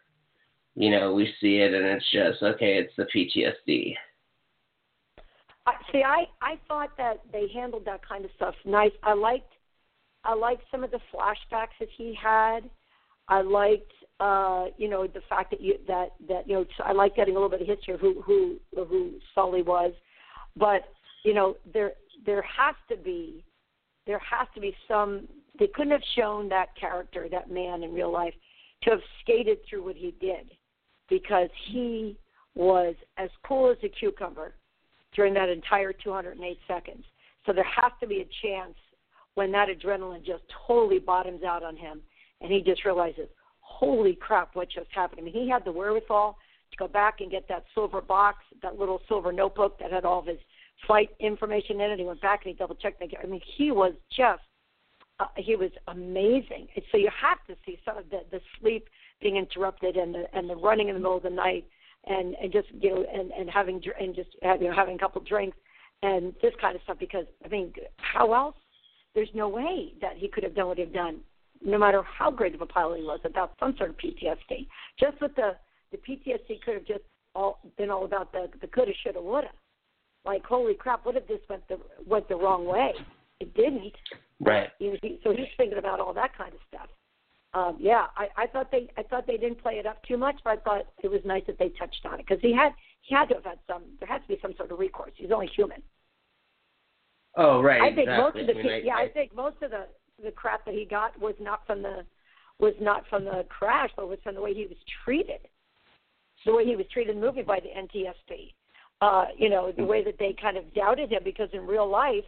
you 0.75 0.91
know, 0.91 1.13
we 1.13 1.33
see 1.41 1.57
it 1.57 1.75
and 1.75 1.85
it's 1.85 2.11
just 2.11 2.43
okay. 2.43 2.79
It's 2.79 2.93
the 2.97 3.05
PTSD. 3.05 3.95
I, 5.67 5.73
see, 5.93 6.03
I 6.03 6.27
I 6.41 6.59
thought 6.69 6.97
that 6.97 7.21
they 7.33 7.49
handled 7.53 7.85
that 7.87 8.07
kind 8.07 8.25
of 8.25 8.31
stuff 8.37 8.55
nice. 8.65 8.93
I 9.03 9.15
liked 9.15 9.53
I 10.25 10.35
liked 10.35 10.63
some 10.71 10.85
of 10.85 10.91
the 10.91 11.01
flashbacks 11.13 11.77
that 11.81 11.89
he 11.97 12.17
had. 12.21 12.61
I 13.29 13.43
liked 13.43 13.93
uh, 14.21 14.67
you 14.79 14.89
know 14.89 15.07
the 15.07 15.23
fact 15.29 15.51
that 15.51 15.61
you 15.61 15.79
that 15.89 16.11
that 16.29 16.49
you 16.49 16.55
know 16.55 16.65
I 16.85 16.93
like 16.93 17.17
getting 17.17 17.35
a 17.35 17.39
little 17.39 17.51
bit 17.51 17.63
of 17.63 17.67
history 17.67 17.95
of 17.95 18.01
who 18.01 18.23
who 18.23 18.57
who 18.75 19.15
Sully 19.35 19.63
was, 19.63 19.93
but 20.57 20.83
you 21.27 21.35
know 21.35 21.57
there 21.75 21.93
there 22.25 22.43
has 22.43 22.77
to 22.89 22.97
be 22.97 23.45
there 24.07 24.21
has 24.21 24.47
to 24.55 24.61
be 24.61 24.75
some 24.87 25.27
they 25.59 25.67
couldn't 25.67 25.91
have 25.91 26.03
shown 26.15 26.49
that 26.49 26.69
character 26.79 27.27
that 27.31 27.51
man 27.51 27.83
in 27.83 27.93
real 27.93 28.13
life 28.13 28.35
to 28.83 28.91
have 28.91 29.01
skated 29.21 29.59
through 29.69 29.85
what 29.85 29.97
he 29.97 30.15
did 30.21 30.53
because 31.11 31.49
he 31.69 32.17
was 32.55 32.95
as 33.17 33.29
cool 33.47 33.71
as 33.71 33.77
a 33.83 33.89
cucumber 33.89 34.55
during 35.15 35.35
that 35.35 35.49
entire 35.49 35.93
208 35.93 36.59
seconds. 36.69 37.05
So 37.45 37.53
there 37.53 37.65
has 37.65 37.93
to 38.01 38.07
be 38.07 38.21
a 38.21 38.47
chance 38.47 38.75
when 39.35 39.51
that 39.53 39.69
adrenaline 39.69 40.25
just 40.25 40.43
totally 40.67 40.99
bottoms 40.99 41.43
out 41.43 41.63
on 41.63 41.77
him 41.77 42.01
and 42.41 42.53
he 42.53 42.61
just 42.61 42.85
realizes, 42.85 43.29
holy 43.61 44.15
crap, 44.15 44.55
what 44.55 44.69
just 44.71 44.91
happened? 44.91 45.21
I 45.21 45.25
mean, 45.25 45.35
he 45.35 45.49
had 45.49 45.65
the 45.65 45.73
wherewithal 45.73 46.37
to 46.71 46.77
go 46.77 46.87
back 46.87 47.21
and 47.21 47.31
get 47.31 47.49
that 47.49 47.65
silver 47.75 48.01
box, 48.01 48.39
that 48.63 48.79
little 48.79 49.01
silver 49.09 49.33
notebook 49.33 49.79
that 49.79 49.91
had 49.91 50.05
all 50.05 50.21
of 50.21 50.27
his 50.27 50.39
flight 50.87 51.11
information 51.21 51.81
in 51.81 51.91
it. 51.91 51.99
He 51.99 52.05
went 52.05 52.21
back 52.21 52.45
and 52.45 52.53
he 52.53 52.59
double 52.59 52.75
checked. 52.75 53.03
I 53.03 53.27
mean, 53.27 53.41
he 53.57 53.71
was 53.71 53.93
just, 54.15 54.43
uh, 55.21 55.27
he 55.37 55.57
was 55.57 55.71
amazing. 55.89 56.69
And 56.75 56.85
so 56.91 56.99
you 56.99 57.11
have 57.21 57.39
to 57.47 57.57
see 57.65 57.79
some 57.85 57.97
of 57.97 58.11
the, 58.11 58.21
the 58.31 58.41
sleep 58.61 58.89
being 59.21 59.37
interrupted 59.37 59.97
and 59.97 60.15
the 60.15 60.25
and 60.35 60.49
the 60.49 60.57
running 60.57 60.89
in 60.89 60.95
the 60.95 61.01
middle 61.01 61.17
of 61.17 61.23
the 61.23 61.31
night 61.31 61.65
and 62.07 62.35
and 62.35 62.53
just 62.53 62.69
you 62.81 62.95
know 62.95 63.05
and 63.13 63.31
and 63.33 63.51
having 63.51 63.81
and 63.99 64.15
just 64.15 64.31
you 64.43 64.69
know 64.69 64.75
having 64.75 64.97
a 64.97 64.99
couple 64.99 65.21
drinks 65.23 65.57
and 66.03 66.35
this 66.43 66.53
kind 66.61 66.77
of 66.77 66.83
stuff 66.83 66.99
because 66.99 67.25
I 67.45 67.49
mean 67.49 67.73
how 67.97 68.33
else 68.33 68.57
there's 69.15 69.31
no 69.35 69.49
way 69.49 69.95
that 70.01 70.17
he 70.17 70.29
could 70.29 70.45
have 70.45 70.55
done 70.55 70.69
what 70.69 70.79
he'd 70.79 70.93
done 70.93 71.21
no 71.65 71.79
matter 71.79 72.03
how 72.03 72.31
great 72.31 72.55
of 72.55 72.61
a 72.61 72.67
pilot 72.67 72.99
he 72.99 73.05
was 73.05 73.21
without 73.25 73.55
some 73.59 73.75
sort 73.79 73.91
of 73.91 73.97
PTSD 73.97 74.67
just 74.99 75.21
with 75.21 75.35
the 75.37 75.57
the 75.93 75.99
PTSD 75.99 76.61
could 76.63 76.75
have 76.75 76.87
just 76.87 77.05
all 77.35 77.59
been 77.79 77.91
all 77.91 78.05
about 78.05 78.33
the 78.33 78.49
the 78.61 78.67
coulda 78.67 78.93
shoulda 79.03 79.21
woulda 79.21 79.49
like 80.27 80.45
holy 80.45 80.75
crap 80.75 81.05
what 81.07 81.17
if 81.17 81.27
this 81.29 81.41
went 81.49 81.67
the 81.69 81.79
went 82.07 82.29
the 82.29 82.37
wrong 82.37 82.67
way 82.67 82.93
it 83.41 83.55
didn't 83.55 83.95
right 84.41 84.69
you 84.79 84.91
know, 84.93 84.97
he, 85.03 85.21
so 85.25 85.31
he's 85.31 85.47
thinking 85.57 85.79
about 85.79 86.01
all 86.01 86.13
that 86.13 86.37
kind 86.37 86.53
of 86.53 86.61
stuff 86.69 86.89
um, 87.57 87.79
yeah, 87.81 88.07
I, 88.19 88.29
I 88.37 88.47
thought 88.49 88.71
they 88.71 88.89
I 88.99 89.03
thought 89.03 89.27
they 89.27 89.39
didn't 89.39 89.63
play 89.63 89.75
it 89.75 89.87
up 89.87 90.03
too 90.03 90.19
much, 90.19 90.37
but 90.45 90.51
I 90.51 90.57
thought 90.57 90.87
it 91.03 91.11
was 91.11 91.21
nice 91.25 91.43
that 91.47 91.59
they 91.59 91.71
touched 91.71 92.05
on 92.05 92.21
it 92.21 92.27
because 92.29 92.43
he 92.43 92.53
had 92.53 92.73
he 93.01 93.15
had 93.15 93.31
to 93.31 93.37
have 93.37 93.45
had 93.45 93.59
some 93.67 93.83
there 93.99 94.09
has 94.09 94.21
to 94.23 94.29
be 94.29 94.39
some 94.43 94.53
sort 94.59 94.71
of 94.71 94.79
recourse. 94.79 95.13
He's 95.17 95.31
only 95.31 95.47
human. 95.57 95.83
Oh 97.35 97.63
right. 97.63 97.81
I 97.81 97.95
think 97.95 98.09
exactly. 98.11 98.43
most 98.43 98.51
of 98.51 98.57
the 98.57 98.61
I 98.61 98.63
mean, 98.63 98.83
yeah 98.85 98.97
I, 98.97 99.03
I 99.05 99.09
think 99.09 99.35
most 99.35 99.57
of 99.63 99.71
the 99.71 99.87
the 100.23 100.33
crap 100.33 100.67
that 100.67 100.75
he 100.75 100.85
got 100.85 101.19
was 101.19 101.35
not 101.41 101.67
from 101.67 101.81
the 101.81 102.05
was 102.59 102.75
not 102.79 103.05
from 103.09 103.25
the 103.25 103.47
crash, 103.49 103.91
but 103.97 104.07
was 104.07 104.19
from 104.23 104.35
the 104.35 104.43
way 104.43 104.53
he 104.53 104.67
was 104.67 104.77
treated, 105.03 105.41
the 106.45 106.55
way 106.55 106.67
he 106.67 106.77
was 106.77 106.87
treated 106.93 107.15
in 107.15 107.23
the 107.23 107.27
movie 107.27 107.43
by 107.43 107.61
the 107.61 107.69
NTSB. 107.69 108.53
Uh, 109.03 109.27
you 109.37 109.51
know, 109.51 109.73
the 109.77 109.85
way 109.85 110.03
that 110.03 110.19
they 110.19 110.35
kind 110.41 110.57
of 110.57 110.73
doubted 110.73 111.13
him 111.13 111.21
because 111.23 111.51
in 111.53 111.67
real 111.67 111.89
life, 111.89 112.25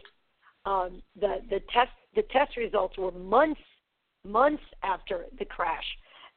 um, 0.65 1.01
the 1.19 1.37
the 1.49 1.59
test 1.73 1.91
the 2.15 2.21
test 2.31 2.57
results 2.57 2.97
were 2.97 3.11
months 3.11 3.61
months 4.23 4.61
after 4.83 5.25
the 5.39 5.45
crash, 5.45 5.85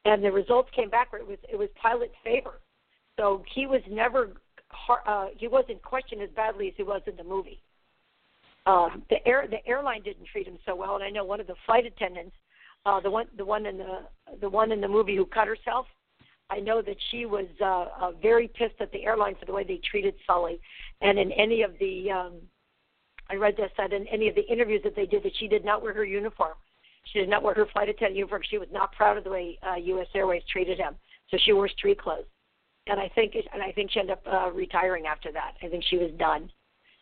and 0.05 0.23
the 0.23 0.31
results 0.31 0.69
came 0.75 0.89
back 0.89 1.11
where 1.11 1.21
it 1.21 1.27
was 1.27 1.37
it 1.51 1.57
was 1.57 1.69
pilot's 1.79 2.15
favor. 2.23 2.61
So 3.17 3.43
he 3.53 3.67
was 3.67 3.81
never 3.89 4.31
uh, 5.05 5.27
he 5.37 5.47
wasn't 5.47 5.81
questioned 5.83 6.21
as 6.21 6.29
badly 6.35 6.69
as 6.69 6.73
he 6.77 6.83
was 6.83 7.01
in 7.05 7.15
the 7.15 7.23
movie. 7.23 7.61
Uh, 8.65 8.89
the 9.09 9.25
air 9.27 9.45
the 9.49 9.65
airline 9.67 10.01
didn't 10.03 10.25
treat 10.31 10.47
him 10.47 10.57
so 10.65 10.75
well, 10.75 10.95
and 10.95 11.03
I 11.03 11.09
know 11.09 11.25
one 11.25 11.41
of 11.41 11.47
the 11.47 11.55
flight 11.65 11.85
attendants, 11.85 12.35
uh, 12.85 12.99
the 13.01 13.11
one 13.11 13.27
the 13.37 13.45
one 13.45 13.65
in 13.65 13.77
the 13.77 13.99
the 14.41 14.49
one 14.49 14.71
in 14.71 14.81
the 14.81 14.87
movie 14.87 15.15
who 15.15 15.25
cut 15.25 15.47
herself. 15.47 15.85
I 16.53 16.59
know 16.59 16.81
that 16.81 16.97
she 17.09 17.25
was 17.25 17.47
uh, 17.61 17.85
uh, 17.99 18.11
very 18.21 18.47
pissed 18.47 18.79
at 18.79 18.91
the 18.91 19.05
airline 19.05 19.35
for 19.39 19.45
the 19.45 19.53
way 19.53 19.63
they 19.63 19.81
treated 19.89 20.13
Sully, 20.27 20.59
and 21.01 21.17
in 21.17 21.31
any 21.31 21.63
of 21.63 21.71
the 21.79 22.11
um, 22.11 22.33
I 23.29 23.35
read 23.35 23.57
this 23.57 23.71
that 23.77 23.91
in 23.91 24.07
any 24.07 24.27
of 24.27 24.35
the 24.35 24.45
interviews 24.45 24.81
that 24.83 24.95
they 24.95 25.07
did 25.07 25.23
that 25.23 25.31
she 25.39 25.47
did 25.47 25.65
not 25.65 25.81
wear 25.81 25.93
her 25.93 26.05
uniform. 26.05 26.53
She 27.11 27.19
did 27.19 27.29
not 27.29 27.43
wear 27.43 27.53
her 27.55 27.65
flight 27.73 27.89
attendant 27.89 28.15
uniform. 28.15 28.43
She 28.49 28.57
was 28.57 28.69
not 28.71 28.91
proud 28.93 29.17
of 29.17 29.23
the 29.23 29.29
way 29.31 29.57
uh, 29.67 29.75
U.S. 29.75 30.07
Airways 30.13 30.43
treated 30.51 30.77
him, 30.77 30.95
so 31.29 31.37
she 31.43 31.53
wore 31.53 31.67
street 31.67 31.99
clothes. 31.99 32.25
And 32.87 32.99
I 32.99 33.09
think, 33.15 33.33
and 33.35 33.61
I 33.63 33.71
think 33.71 33.91
she 33.91 33.99
ended 33.99 34.17
up 34.17 34.23
uh, 34.31 34.51
retiring 34.51 35.05
after 35.07 35.31
that. 35.31 35.53
I 35.63 35.67
think 35.69 35.83
she 35.89 35.97
was 35.97 36.11
done. 36.19 36.51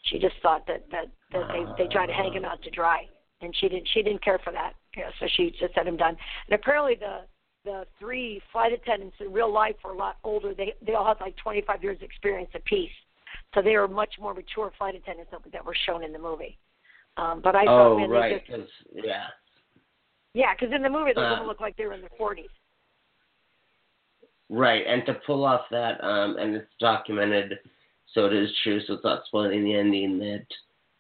She 0.06 0.18
just 0.18 0.36
thought 0.42 0.66
that 0.68 0.86
that 0.92 1.08
that 1.34 1.48
they 1.52 1.84
they 1.84 1.90
tried 1.92 2.08
to 2.08 2.14
hang 2.14 2.34
him 2.34 2.46
out 2.46 2.62
to 2.64 2.70
dry, 2.72 3.08
and 3.42 3.56
she 3.56 3.68
didn't 3.68 3.88
she 3.94 4.02
didn't 4.02 4.24
care 4.24 4.40
for 4.44 4.54
that. 4.54 4.74
Yeah, 4.96 5.10
so 5.20 5.28
she 5.36 5.52
just 5.60 5.74
said 5.76 5.88
him 5.88 5.98
done. 5.98 6.16
And 6.48 6.60
apparently 6.60 6.96
the 6.96 7.22
the 7.64 7.86
three 8.00 8.42
flight 8.52 8.74
attendants 8.74 9.16
in 9.20 9.32
real 9.32 9.52
life 9.52 9.76
were 9.84 9.92
a 9.92 9.98
lot 9.98 10.18
older. 10.24 10.54
They 10.54 10.74
they 10.86 10.94
all 10.94 11.06
had 11.06 11.18
like 11.22 11.36
25 11.38 11.84
years 11.84 11.98
experience 12.02 12.50
apiece, 12.56 12.92
so 13.54 13.62
they 13.62 13.76
were 13.76 13.88
much 13.88 14.16
more 14.20 14.34
mature 14.34 14.72
flight 14.78 14.96
attendants 14.96 15.32
that, 15.32 15.40
that 15.52 15.66
were 15.66 15.76
shown 15.86 16.04
in 16.04 16.12
the 16.12 16.20
movie. 16.20 16.58
Um, 17.18 17.42
but 17.44 17.56
I 17.56 17.64
oh 17.64 17.66
thought, 17.66 17.98
man, 18.00 18.10
right, 18.10 18.42
they 18.48 18.58
just, 18.58 18.72
yeah. 18.94 19.26
yeah, 20.34 20.54
because 20.54 20.74
in 20.74 20.82
the 20.82 20.90
movie 20.90 21.12
those 21.14 21.40
Uh, 21.40 21.44
look 21.44 21.60
like 21.60 21.76
they 21.78 21.86
were 21.86 21.94
in 21.94 22.02
their 22.02 22.10
40s. 22.20 22.48
Right, 24.50 24.84
and 24.88 25.06
to 25.06 25.14
pull 25.26 25.46
off 25.46 25.62
that, 25.72 26.04
um, 26.04 26.38
and 26.38 26.56
it's 26.56 26.72
documented, 26.80 27.60
so 28.14 28.26
it 28.26 28.34
is 28.34 28.50
true. 28.64 28.82
So 28.86 28.96
it's 28.96 29.04
not 29.04 29.26
spoiling 29.26 29.64
the 29.64 29.76
ending 29.76 30.20
that 30.20 30.46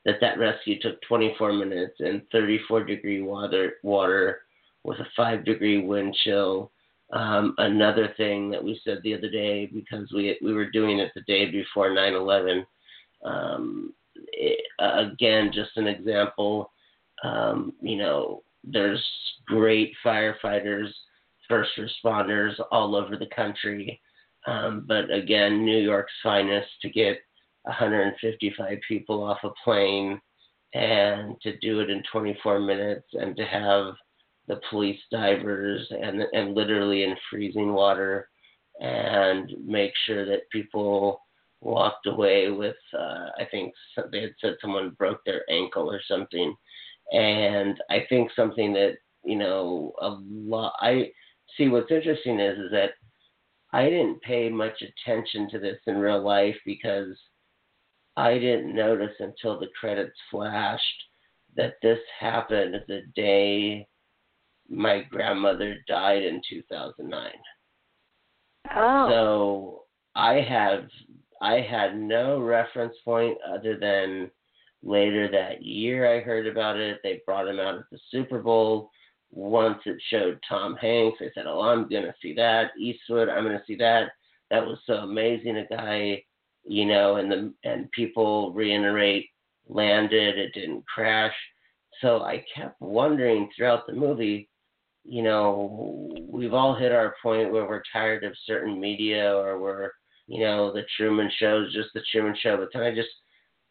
that 0.06 0.20
that 0.22 0.39
rescue 0.39 0.80
took 0.80 1.01
24 1.03 1.53
minutes 1.53 1.96
in 2.00 2.22
34 2.32 2.84
degree 2.84 3.22
water 3.22 3.74
water 3.84 4.41
with 4.84 5.00
a 5.00 5.08
five 5.16 5.46
degree 5.46 5.86
wind 5.86 6.16
chill. 6.24 6.72
Um, 7.14 7.56
another 7.58 8.14
thing 8.16 8.50
that 8.52 8.64
we 8.64 8.80
said 8.86 9.00
the 9.04 9.14
other 9.14 9.30
day 9.30 9.66
because 9.66 10.12
we 10.14 10.38
we 10.42 10.54
were 10.54 10.70
doing 10.70 11.00
it 11.00 11.12
the 11.14 11.22
day 11.22 11.50
before 11.50 11.90
9/11. 11.90 12.66
Um, 13.24 13.94
again, 14.80 15.52
just 15.54 15.76
an 15.76 15.88
example. 15.88 16.72
Um, 17.24 17.74
you 17.82 17.98
know, 17.98 18.44
there's 18.64 19.06
great 19.48 19.94
firefighters 20.06 20.90
first 21.52 21.72
responders 21.78 22.54
all 22.72 22.96
over 22.96 23.18
the 23.18 23.30
country. 23.36 24.00
Um, 24.48 24.86
but 24.88 25.12
again, 25.12 25.66
New 25.66 25.78
York's 25.78 26.14
finest 26.24 26.70
to 26.82 26.90
get 26.90 27.20
155 27.64 28.78
people 28.88 29.22
off 29.24 29.40
a 29.44 29.50
plane 29.64 30.20
and 30.74 31.36
to 31.42 31.58
do 31.58 31.82
it 31.82 31.90
in 31.90 32.02
24 32.10 32.60
minutes 32.60 33.06
and 33.14 33.36
to 33.36 33.44
have 33.44 33.94
the 34.48 34.60
police 34.69 35.00
divers 35.12 35.88
and 35.91 36.24
and 36.33 36.55
literally 36.55 37.03
in 37.03 37.15
freezing 37.29 37.74
water 37.74 38.27
and 38.79 39.51
make 39.63 39.93
sure 40.05 40.25
that 40.25 40.50
people 40.51 41.21
walked 41.62 42.07
away 42.07 42.50
with 42.50 42.75
uh, 42.98 43.27
I 43.38 43.45
think 43.50 43.74
they 44.12 44.21
had 44.21 44.33
said 44.41 44.55
someone 44.60 44.95
broke 44.98 45.24
their 45.25 45.43
ankle 45.50 45.89
or 45.91 46.01
something. 46.07 46.55
And 47.12 47.77
I 47.89 48.05
think 48.10 48.31
something 48.36 48.74
that 48.74 48.98
you 49.24 49.38
know 49.38 49.93
a 50.01 50.17
lot 50.29 50.74
I 50.79 51.12
see 51.57 51.67
what's 51.67 51.91
interesting 51.91 52.39
is 52.39 52.57
is 52.57 52.71
that 52.71 52.91
I 53.74 53.86
didn't 53.89 54.21
pay 54.21 54.50
much 54.50 54.81
attention 54.81 55.50
to 55.51 55.60
this 55.60 55.77
in 55.88 55.98
real 55.98 56.21
life 56.21 56.57
because 56.65 57.17
I 58.17 58.33
didn't 58.33 58.75
notice 58.75 59.15
until 59.19 59.60
the 59.60 59.69
credits 59.79 60.17
flashed 60.29 61.03
that 61.55 61.75
this 61.81 62.00
happened 62.19 62.75
the 62.88 63.01
day 63.15 63.88
my 64.72 65.04
grandmother 65.10 65.78
died 65.88 66.24
in 66.24 66.42
2009. 66.50 67.32
Oh. 68.75 69.10
So 69.10 69.84
I 70.16 70.36
have 70.42 70.86
I 71.42 71.62
had 71.62 71.98
no 71.98 72.40
reference 72.40 72.96
point 73.04 73.38
other 73.48 73.78
than 73.78 74.32
later 74.84 75.30
that 75.32 75.63
year 75.63 76.16
I 76.16 76.22
heard 76.22 76.48
about 76.48 76.78
it. 76.78 77.00
They 77.04 77.22
brought 77.25 77.48
him 77.48 77.60
out 77.60 77.75
at 77.75 77.86
the 77.92 78.00
Super 78.12 78.40
Bowl 78.40 78.92
once 79.32 79.80
it 79.86 79.98
showed 80.10 80.40
Tom 80.48 80.75
Hanks, 80.75 81.20
I 81.22 81.30
said, 81.34 81.48
"Oh, 81.48 81.62
I'm 81.62 81.88
gonna 81.88 82.13
see 82.22 82.34
that." 82.34 82.72
Eastwood, 82.78 83.30
I'm 83.30 83.44
gonna 83.44 83.63
see 83.66 83.75
that. 83.75 84.12
That 84.50 84.66
was 84.66 84.80
so 84.86 84.96
amazing. 84.96 85.58
A 85.58 85.66
guy, 85.66 86.24
you 86.66 86.86
know, 86.86 87.16
and 87.16 87.32
the 87.32 87.54
and 87.63 87.90
people 87.92 88.51
reiterate 88.51 89.30
landed. 89.68 90.38
It 90.38 90.54
didn't 90.54 90.86
crash. 90.86 91.36
So 92.01 92.24
I 92.24 92.44
kept 92.54 92.80
wondering 92.82 93.50
throughout 93.51 93.88
the 93.88 93.94
movie, 93.94 94.50
you 95.03 95.24
know, 95.24 96.10
we've 96.27 96.53
all 96.53 96.75
hit 96.75 96.91
our 96.91 97.15
point 97.22 97.51
where 97.51 97.67
we're 97.67 97.84
tired 97.91 98.24
of 98.24 98.34
certain 98.46 98.79
media 98.79 99.36
or 99.36 99.60
we're, 99.60 99.91
you 100.27 100.41
know, 100.41 100.72
the 100.72 100.84
Truman 100.98 101.29
Show 101.38 101.63
is 101.63 101.74
just 101.74 101.89
the 101.93 102.01
Truman 102.12 102.36
Show. 102.41 102.58
But 102.58 102.70
then 102.74 102.84
I 102.84 102.93
just 102.93 103.10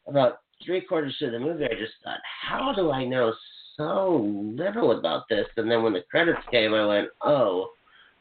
about 0.06 0.40
three 0.64 0.80
quarters 0.80 1.16
of 1.22 1.32
the 1.32 1.38
movie, 1.38 1.64
I 1.64 1.75
just 1.78 1.94
thought, 2.04 2.18
how 2.49 2.72
do 2.75 2.90
I 2.90 3.04
know 3.04 3.32
so 3.80 4.28
little 4.56 4.99
about 4.99 5.28
this. 5.28 5.46
And 5.56 5.70
then 5.70 5.82
when 5.82 5.92
the 5.92 6.04
credits 6.10 6.40
came, 6.50 6.75
I 6.75 6.84
went, 6.87 7.08
oh, 7.22 7.70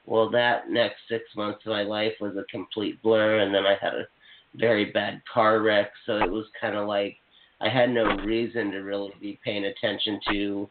well, 0.05 0.29
that 0.31 0.69
next 0.69 0.97
six 1.09 1.23
months 1.35 1.59
of 1.65 1.71
my 1.71 1.83
life 1.83 2.13
was 2.19 2.35
a 2.37 2.45
complete 2.49 3.01
blur. 3.01 3.39
And 3.39 3.53
then 3.53 3.65
I 3.65 3.75
had 3.79 3.93
a 3.93 4.07
very 4.55 4.85
bad 4.85 5.21
car 5.31 5.61
wreck. 5.61 5.91
So 6.05 6.17
it 6.17 6.31
was 6.31 6.45
kind 6.59 6.75
of 6.75 6.87
like 6.87 7.17
I 7.61 7.69
had 7.69 7.89
no 7.89 8.05
reason 8.23 8.71
to 8.71 8.79
really 8.79 9.11
be 9.19 9.39
paying 9.43 9.65
attention 9.65 10.19
to. 10.31 10.69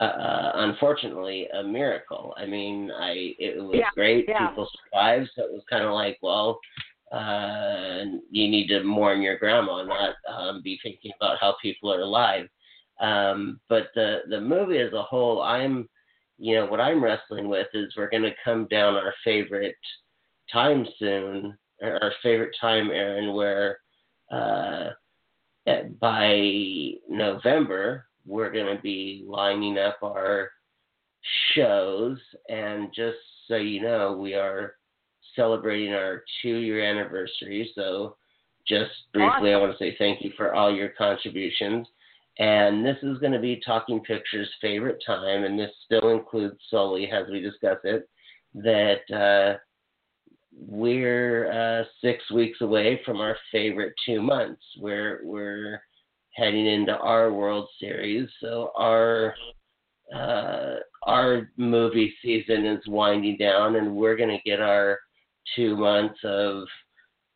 Uh, 0.00 0.04
uh 0.04 0.52
unfortunately, 0.56 1.48
a 1.48 1.62
miracle. 1.62 2.34
I 2.36 2.46
mean, 2.46 2.90
I 2.90 3.34
it 3.38 3.62
was 3.62 3.76
yeah, 3.76 3.90
great. 3.94 4.26
Yeah. 4.28 4.48
People 4.48 4.68
survived, 4.84 5.30
so 5.34 5.42
it 5.44 5.52
was 5.52 5.62
kind 5.68 5.84
of 5.84 5.92
like, 5.92 6.18
well, 6.22 6.60
uh, 7.12 8.04
you 8.30 8.48
need 8.48 8.68
to 8.68 8.82
mourn 8.82 9.22
your 9.22 9.38
grandma, 9.38 9.82
not 9.82 10.14
um, 10.28 10.62
be 10.62 10.78
thinking 10.82 11.12
about 11.20 11.38
how 11.40 11.56
people 11.62 11.92
are 11.92 12.02
alive. 12.02 12.48
Um, 13.00 13.60
but 13.68 13.88
the 13.94 14.20
the 14.28 14.40
movie 14.40 14.78
as 14.78 14.92
a 14.92 15.02
whole, 15.02 15.42
I'm, 15.42 15.88
you 16.38 16.56
know, 16.56 16.66
what 16.66 16.80
I'm 16.80 17.02
wrestling 17.02 17.48
with 17.48 17.68
is 17.72 17.94
we're 17.96 18.10
going 18.10 18.24
to 18.24 18.34
come 18.44 18.66
down 18.66 18.94
our 18.94 19.14
favorite 19.24 19.76
time 20.52 20.86
soon, 20.98 21.56
our 21.82 22.12
favorite 22.22 22.54
time, 22.60 22.90
Aaron, 22.90 23.34
where 23.34 23.78
uh, 24.30 24.90
by 26.00 26.92
November 27.08 28.07
we're 28.28 28.52
going 28.52 28.76
to 28.76 28.82
be 28.82 29.24
lining 29.26 29.78
up 29.78 29.98
our 30.02 30.50
shows, 31.54 32.18
and 32.48 32.88
just 32.94 33.16
so 33.48 33.56
you 33.56 33.82
know, 33.82 34.12
we 34.12 34.34
are 34.34 34.74
celebrating 35.34 35.94
our 35.94 36.22
two 36.42 36.58
year 36.58 36.84
anniversary. 36.84 37.70
So, 37.74 38.16
just 38.66 38.90
briefly, 39.12 39.28
awesome. 39.30 39.46
I 39.46 39.56
want 39.56 39.72
to 39.72 39.78
say 39.78 39.96
thank 39.98 40.22
you 40.22 40.32
for 40.36 40.54
all 40.54 40.74
your 40.74 40.90
contributions. 40.90 41.86
And 42.38 42.84
this 42.84 42.98
is 43.02 43.18
going 43.18 43.32
to 43.32 43.40
be 43.40 43.60
Talking 43.66 44.00
Pictures' 44.00 44.48
favorite 44.60 45.02
time, 45.04 45.42
and 45.44 45.58
this 45.58 45.72
still 45.84 46.10
includes 46.10 46.56
Sully 46.70 47.10
as 47.10 47.24
we 47.30 47.40
discuss 47.40 47.78
it. 47.82 48.08
That 48.54 49.00
uh, 49.12 49.58
we're 50.56 51.50
uh, 51.50 51.84
six 52.00 52.30
weeks 52.30 52.60
away 52.60 53.00
from 53.04 53.20
our 53.20 53.36
favorite 53.50 53.94
two 54.06 54.22
months. 54.22 54.62
We're 54.78 55.20
we're 55.24 55.80
heading 56.38 56.66
into 56.66 56.96
our 56.96 57.32
World 57.32 57.68
Series, 57.80 58.28
so 58.40 58.70
our 58.76 59.34
uh, 60.14 60.76
our 61.02 61.50
movie 61.56 62.14
season 62.22 62.64
is 62.64 62.86
winding 62.86 63.36
down, 63.36 63.76
and 63.76 63.94
we're 63.94 64.16
going 64.16 64.28
to 64.30 64.50
get 64.50 64.60
our 64.60 64.98
two 65.54 65.76
months 65.76 66.18
of, 66.24 66.64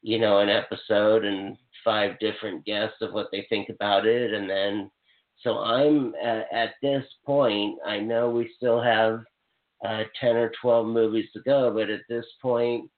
you 0.03 0.19
know, 0.19 0.39
an 0.39 0.49
episode 0.49 1.25
and 1.25 1.57
five 1.85 2.19
different 2.19 2.65
guests 2.65 2.97
of 3.01 3.13
what 3.13 3.29
they 3.33 3.47
think 3.49 3.69
about 3.69 4.07
it. 4.07 4.33
And 4.33 4.49
then, 4.49 4.91
so 5.43 5.59
I'm 5.59 6.15
at, 6.23 6.47
at 6.53 6.71
this 6.83 7.05
point, 7.27 7.79
I 7.87 7.99
know 7.99 8.31
we 8.31 8.53
still 8.57 8.81
have 8.83 9.23
uh, 9.87 10.05
10 10.21 10.37
or 10.37 10.53
12 10.61 10.87
movies 10.87 11.27
to 11.35 11.43
go, 11.43 11.73
but 11.75 11.91
at 11.91 12.01
this 12.09 12.27
point, 12.41 12.89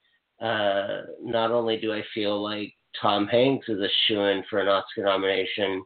uh, 0.40 1.02
not 1.22 1.50
only 1.50 1.78
do 1.80 1.92
I 1.92 2.02
feel 2.12 2.42
like 2.42 2.72
Tom 3.00 3.26
Hanks 3.26 3.68
is 3.68 3.80
a 3.80 3.88
shoe 4.06 4.22
in 4.24 4.44
for 4.48 4.60
an 4.60 4.68
Oscar 4.68 5.04
nomination, 5.04 5.82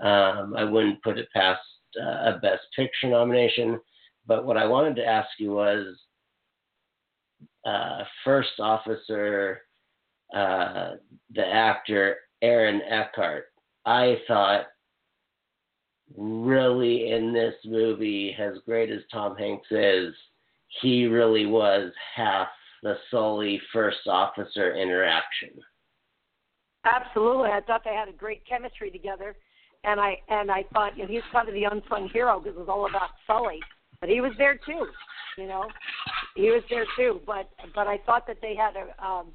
um, 0.00 0.54
I 0.56 0.64
wouldn't 0.64 1.02
put 1.02 1.18
it 1.18 1.28
past 1.34 1.60
uh, 2.00 2.32
a 2.32 2.38
Best 2.40 2.62
Picture 2.76 3.08
nomination. 3.08 3.80
But 4.26 4.44
what 4.44 4.56
I 4.56 4.66
wanted 4.66 4.96
to 4.96 5.06
ask 5.06 5.28
you 5.38 5.52
was 5.52 5.96
uh, 7.64 8.04
first 8.24 8.60
officer, 8.60 9.62
uh, 10.34 10.92
the 11.34 11.46
actor 11.46 12.16
Aaron 12.42 12.82
Eckhart, 12.88 13.46
I 13.86 14.18
thought 14.28 14.66
really 16.16 17.10
in 17.10 17.32
this 17.32 17.54
movie, 17.64 18.36
as 18.38 18.54
great 18.64 18.90
as 18.90 19.00
Tom 19.12 19.36
Hanks 19.36 19.68
is, 19.70 20.14
he 20.80 21.06
really 21.06 21.46
was 21.46 21.92
half 22.14 22.48
the 22.82 22.96
Sully 23.10 23.60
first 23.72 24.06
officer 24.06 24.74
interaction. 24.74 25.50
Absolutely, 26.84 27.50
I 27.50 27.60
thought 27.66 27.82
they 27.84 27.94
had 27.94 28.08
a 28.08 28.12
great 28.12 28.46
chemistry 28.46 28.90
together, 28.90 29.36
and 29.84 30.00
I 30.00 30.18
and 30.28 30.50
I 30.50 30.64
thought 30.72 30.96
you 30.96 31.04
know 31.04 31.08
he's 31.08 31.22
kind 31.32 31.48
of 31.48 31.54
the 31.54 31.64
unsung 31.64 32.08
hero 32.12 32.40
because 32.40 32.56
it 32.56 32.60
was 32.60 32.68
all 32.68 32.86
about 32.86 33.10
Sully, 33.26 33.60
but 34.00 34.08
he 34.08 34.20
was 34.20 34.32
there 34.38 34.58
too. 34.66 34.86
You 35.36 35.46
know, 35.46 35.66
he 36.34 36.50
was 36.50 36.62
there 36.68 36.86
too. 36.96 37.20
But 37.26 37.48
but 37.74 37.86
I 37.86 37.98
thought 38.04 38.26
that 38.26 38.38
they 38.42 38.54
had 38.56 38.74
a 38.76 39.04
um, 39.04 39.28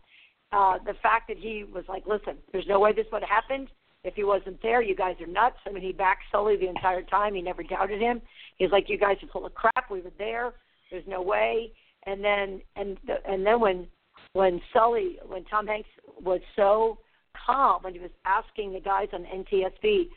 uh, 0.52 0.78
the 0.86 0.94
fact 1.02 1.28
that 1.30 1.38
he 1.38 1.64
was 1.64 1.86
like, 1.88 2.06
listen, 2.06 2.38
there's 2.52 2.68
no 2.68 2.80
way 2.80 2.94
this 2.94 3.08
would 3.12 3.24
have 3.24 3.30
happened 3.30 3.70
if 4.04 4.14
he 4.16 4.24
wasn't 4.24 4.62
there. 4.62 4.82
You 4.82 4.96
guys 4.96 5.16
are 5.22 5.28
nuts. 5.28 5.58
I 5.66 5.72
mean, 5.72 5.84
he 5.84 5.92
backed 5.92 6.24
Sully 6.32 6.58
the 6.58 6.70
entire 6.70 7.04
time. 7.04 7.34
He 7.34 7.42
never 7.42 7.64
doubted 7.64 8.02
him. 8.02 8.22
He's 8.58 8.72
like, 8.72 8.90
you 8.90 8.98
guys 8.98 9.18
are 9.24 9.30
full 9.32 9.46
of 9.46 9.54
crap. 9.56 9.90
We 9.90 10.02
were 10.02 10.12
there. 10.18 10.54
There's 10.92 11.08
no 11.08 11.22
way. 11.22 11.72
And 12.06 12.24
then 12.24 12.62
and 12.76 12.98
the, 13.08 13.16
and 13.26 13.46
then 13.46 13.60
when 13.60 13.88
when 14.34 14.62
Sully 14.74 15.20
when 15.26 15.46
Tom 15.46 15.68
Hanks 15.68 15.90
was 16.22 16.42
so 16.56 17.00
calm 17.46 17.82
when 17.82 17.94
he 17.94 18.00
was 18.00 18.12
asking 18.26 18.74
the 18.74 18.80
guys 18.80 19.08
on 19.14 19.24
NTSB 19.24 20.10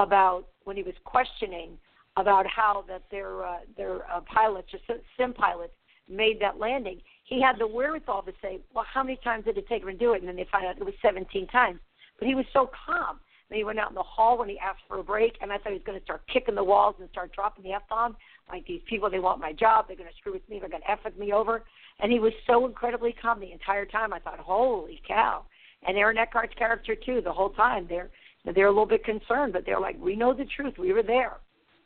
about 0.00 0.46
when 0.64 0.76
he 0.76 0.82
was 0.82 0.94
questioning 1.04 1.78
about 2.16 2.46
how 2.46 2.84
that 2.88 3.02
their 3.10 3.44
uh, 3.44 3.58
their 3.76 4.10
uh, 4.10 4.20
pilots, 4.22 4.68
just 4.70 4.84
sim 5.16 5.32
pilots, 5.32 5.74
made 6.08 6.40
that 6.40 6.58
landing. 6.58 7.00
He 7.24 7.40
had 7.40 7.58
the 7.58 7.66
wherewithal 7.66 8.22
to 8.22 8.32
say, 8.42 8.60
"Well, 8.74 8.84
how 8.92 9.02
many 9.02 9.18
times 9.22 9.44
did 9.44 9.56
it 9.56 9.68
take 9.68 9.82
him 9.82 9.88
to 9.88 9.94
do 9.94 10.12
it?" 10.14 10.20
And 10.20 10.28
then 10.28 10.36
they 10.36 10.46
find 10.50 10.66
out 10.66 10.76
it 10.76 10.84
was 10.84 10.94
17 11.02 11.46
times. 11.48 11.78
But 12.18 12.26
he 12.28 12.34
was 12.34 12.46
so 12.52 12.70
calm. 12.86 13.20
Then 13.48 13.58
he 13.58 13.64
went 13.64 13.78
out 13.78 13.90
in 13.90 13.94
the 13.94 14.02
hall 14.02 14.38
when 14.38 14.48
he 14.48 14.58
asked 14.58 14.82
for 14.86 14.98
a 14.98 15.04
break, 15.04 15.36
and 15.40 15.52
I 15.52 15.58
thought 15.58 15.72
he 15.72 15.78
was 15.78 15.82
going 15.84 15.98
to 15.98 16.04
start 16.04 16.22
kicking 16.32 16.54
the 16.54 16.64
walls 16.64 16.96
and 17.00 17.08
start 17.10 17.32
dropping 17.32 17.64
the 17.64 17.72
f 17.72 17.82
bomb. 17.88 18.16
Like 18.48 18.66
these 18.66 18.82
people, 18.88 19.10
they 19.10 19.18
want 19.18 19.40
my 19.40 19.52
job. 19.52 19.86
They're 19.86 19.96
going 19.96 20.08
to 20.08 20.16
screw 20.16 20.32
with 20.32 20.48
me. 20.48 20.58
They're 20.60 20.68
going 20.68 20.82
to 20.82 20.90
f 20.90 21.00
with 21.04 21.18
me 21.18 21.32
over. 21.32 21.64
And 22.00 22.10
he 22.10 22.18
was 22.18 22.32
so 22.46 22.66
incredibly 22.66 23.12
calm 23.12 23.40
the 23.40 23.52
entire 23.52 23.86
time. 23.86 24.12
I 24.12 24.18
thought, 24.18 24.38
holy 24.38 25.00
cow! 25.06 25.44
And 25.86 25.96
Aaron 25.96 26.18
Eckhart's 26.18 26.54
character 26.54 26.94
too. 26.94 27.20
The 27.22 27.32
whole 27.32 27.50
time 27.50 27.86
they're 27.88 28.10
they're 28.44 28.66
a 28.66 28.70
little 28.70 28.86
bit 28.86 29.04
concerned, 29.04 29.52
but 29.52 29.64
they're 29.66 29.80
like, 29.80 29.96
we 30.00 30.16
know 30.16 30.32
the 30.32 30.46
truth. 30.56 30.74
We 30.78 30.92
were 30.92 31.02
there. 31.02 31.38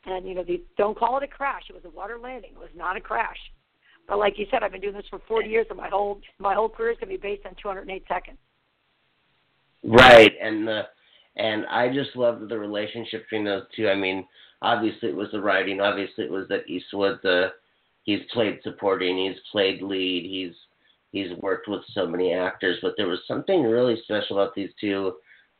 And 0.05 0.27
you 0.27 0.35
know, 0.35 0.43
they 0.43 0.61
don't 0.77 0.97
call 0.97 1.17
it 1.17 1.23
a 1.23 1.27
crash. 1.27 1.63
It 1.69 1.73
was 1.73 1.85
a 1.85 1.89
water 1.89 2.17
landing. 2.21 2.51
It 2.53 2.59
was 2.59 2.69
not 2.75 2.97
a 2.97 3.01
crash. 3.01 3.37
But 4.07 4.19
like 4.19 4.37
you 4.37 4.45
said, 4.51 4.61
I've 4.61 4.71
been 4.71 4.81
doing 4.81 4.93
this 4.93 5.05
for 5.09 5.19
40 5.27 5.49
years, 5.49 5.65
and 5.69 5.77
my 5.77 5.89
whole 5.89 6.21
my 6.39 6.53
whole 6.53 6.69
career 6.69 6.91
is 6.91 6.97
going 6.99 7.11
to 7.11 7.19
be 7.19 7.21
based 7.21 7.45
on 7.45 7.55
208 7.61 8.03
seconds. 8.07 8.37
Right, 9.83 10.31
and 10.41 10.67
the 10.67 10.83
and 11.37 11.65
I 11.67 11.89
just 11.89 12.15
love 12.15 12.47
the 12.47 12.57
relationship 12.57 13.23
between 13.23 13.45
those 13.45 13.63
two. 13.75 13.89
I 13.89 13.95
mean, 13.95 14.25
obviously 14.61 15.09
it 15.09 15.15
was 15.15 15.29
the 15.31 15.41
writing. 15.41 15.81
Obviously 15.81 16.25
it 16.25 16.31
was 16.31 16.47
that 16.49 16.67
Eastwood. 16.67 17.19
The 17.23 17.49
he's 18.03 18.21
played 18.31 18.59
supporting. 18.63 19.17
He's 19.17 19.39
played 19.51 19.81
lead. 19.81 20.23
He's 20.23 20.55
he's 21.11 21.35
worked 21.41 21.67
with 21.67 21.81
so 21.93 22.07
many 22.07 22.33
actors. 22.33 22.77
But 22.81 22.93
there 22.97 23.07
was 23.07 23.19
something 23.27 23.63
really 23.63 23.97
special 24.03 24.39
about 24.39 24.55
these 24.55 24.71
two. 24.79 25.13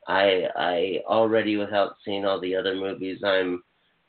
I 0.07 0.47
I 0.55 0.99
already 1.07 1.57
without 1.57 1.95
seeing 2.03 2.25
all 2.25 2.39
the 2.39 2.55
other 2.55 2.75
movies, 2.75 3.19
I'm 3.23 3.63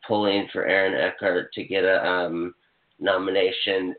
pulling 0.06 0.48
for 0.52 0.66
Aaron 0.66 0.94
Eckhart 0.94 1.52
to 1.54 1.64
get 1.64 1.84
a 1.84 2.06
um, 2.06 2.54
nomination. 2.98 3.94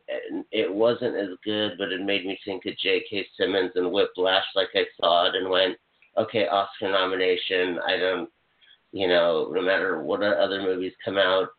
It 0.51 0.71
wasn't 0.71 1.15
as 1.15 1.29
good, 1.43 1.73
but 1.77 1.91
it 1.91 2.01
made 2.01 2.25
me 2.25 2.39
think 2.45 2.65
of 2.65 2.77
J.K. 2.77 3.27
Simmons 3.37 3.71
and 3.75 3.91
Whiplash. 3.91 4.45
Like 4.55 4.69
I 4.75 4.85
saw 4.99 5.27
it 5.27 5.35
and 5.35 5.49
went, 5.49 5.77
okay, 6.17 6.47
Oscar 6.47 6.91
nomination. 6.91 7.79
I 7.85 7.97
don't, 7.97 8.29
you 8.91 9.07
know, 9.07 9.51
no 9.53 9.61
matter 9.61 10.01
what 10.01 10.23
other 10.23 10.61
movies 10.61 10.93
come 11.03 11.17
out, 11.17 11.49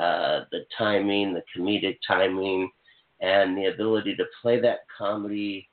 uh, 0.00 0.44
the 0.52 0.64
timing, 0.76 1.34
the 1.34 1.42
comedic 1.56 1.98
timing, 2.06 2.70
and 3.20 3.56
the 3.56 3.66
ability 3.66 4.14
to 4.16 4.24
play 4.40 4.60
that 4.60 4.80
comedy 4.96 5.68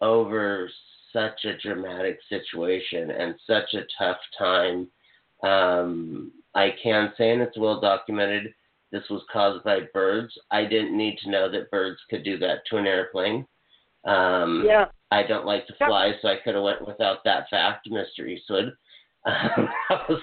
over 0.00 0.68
such 1.14 1.44
a 1.44 1.56
dramatic 1.58 2.18
situation 2.28 3.10
and 3.10 3.34
such 3.46 3.72
a 3.72 3.86
tough 3.98 4.18
time. 4.36 4.88
Um, 5.42 6.32
I 6.54 6.74
can 6.82 7.12
say, 7.16 7.30
and 7.30 7.40
it's 7.40 7.58
well 7.58 7.80
documented, 7.80 8.52
this 8.92 9.04
was 9.08 9.22
caused 9.32 9.64
by 9.64 9.80
birds. 9.92 10.32
I 10.50 10.64
didn't 10.64 10.96
need 10.96 11.18
to 11.22 11.30
know 11.30 11.50
that 11.50 11.70
birds 11.70 11.98
could 12.10 12.24
do 12.24 12.38
that 12.38 12.58
to 12.70 12.76
an 12.76 12.86
airplane. 12.86 13.46
Um, 14.04 14.64
yeah. 14.66 14.86
I 15.10 15.22
don't 15.22 15.46
like 15.46 15.66
to 15.68 15.74
fly, 15.78 16.12
so 16.20 16.28
I 16.28 16.36
could 16.42 16.54
have 16.54 16.64
went 16.64 16.86
without 16.86 17.24
that 17.24 17.48
fact, 17.50 17.88
Mr. 17.90 18.28
Eastwood. 18.28 18.72
Um, 19.26 19.68
was, 20.10 20.20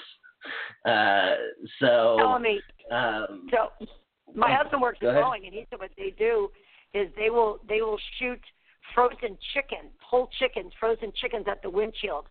uh, 0.86 1.36
so. 1.80 2.18
Tell 2.20 2.38
me. 2.38 2.62
Um, 2.92 3.48
so, 3.50 3.88
my 4.36 4.56
husband 4.56 4.80
works 4.80 5.00
in 5.02 5.08
Boeing, 5.08 5.46
and 5.46 5.54
he 5.54 5.66
said 5.72 5.80
what 5.80 5.90
they 5.98 6.14
do 6.20 6.50
is 6.94 7.08
they 7.18 7.32
will 7.32 7.60
they 7.68 7.82
will 7.82 7.98
shoot 8.20 8.40
frozen 8.94 9.38
chicken, 9.54 9.90
whole 10.02 10.30
chickens, 10.40 10.72
frozen 10.80 11.12
chickens 11.16 11.46
at 11.50 11.62
the 11.62 11.70
windshield 11.70 12.26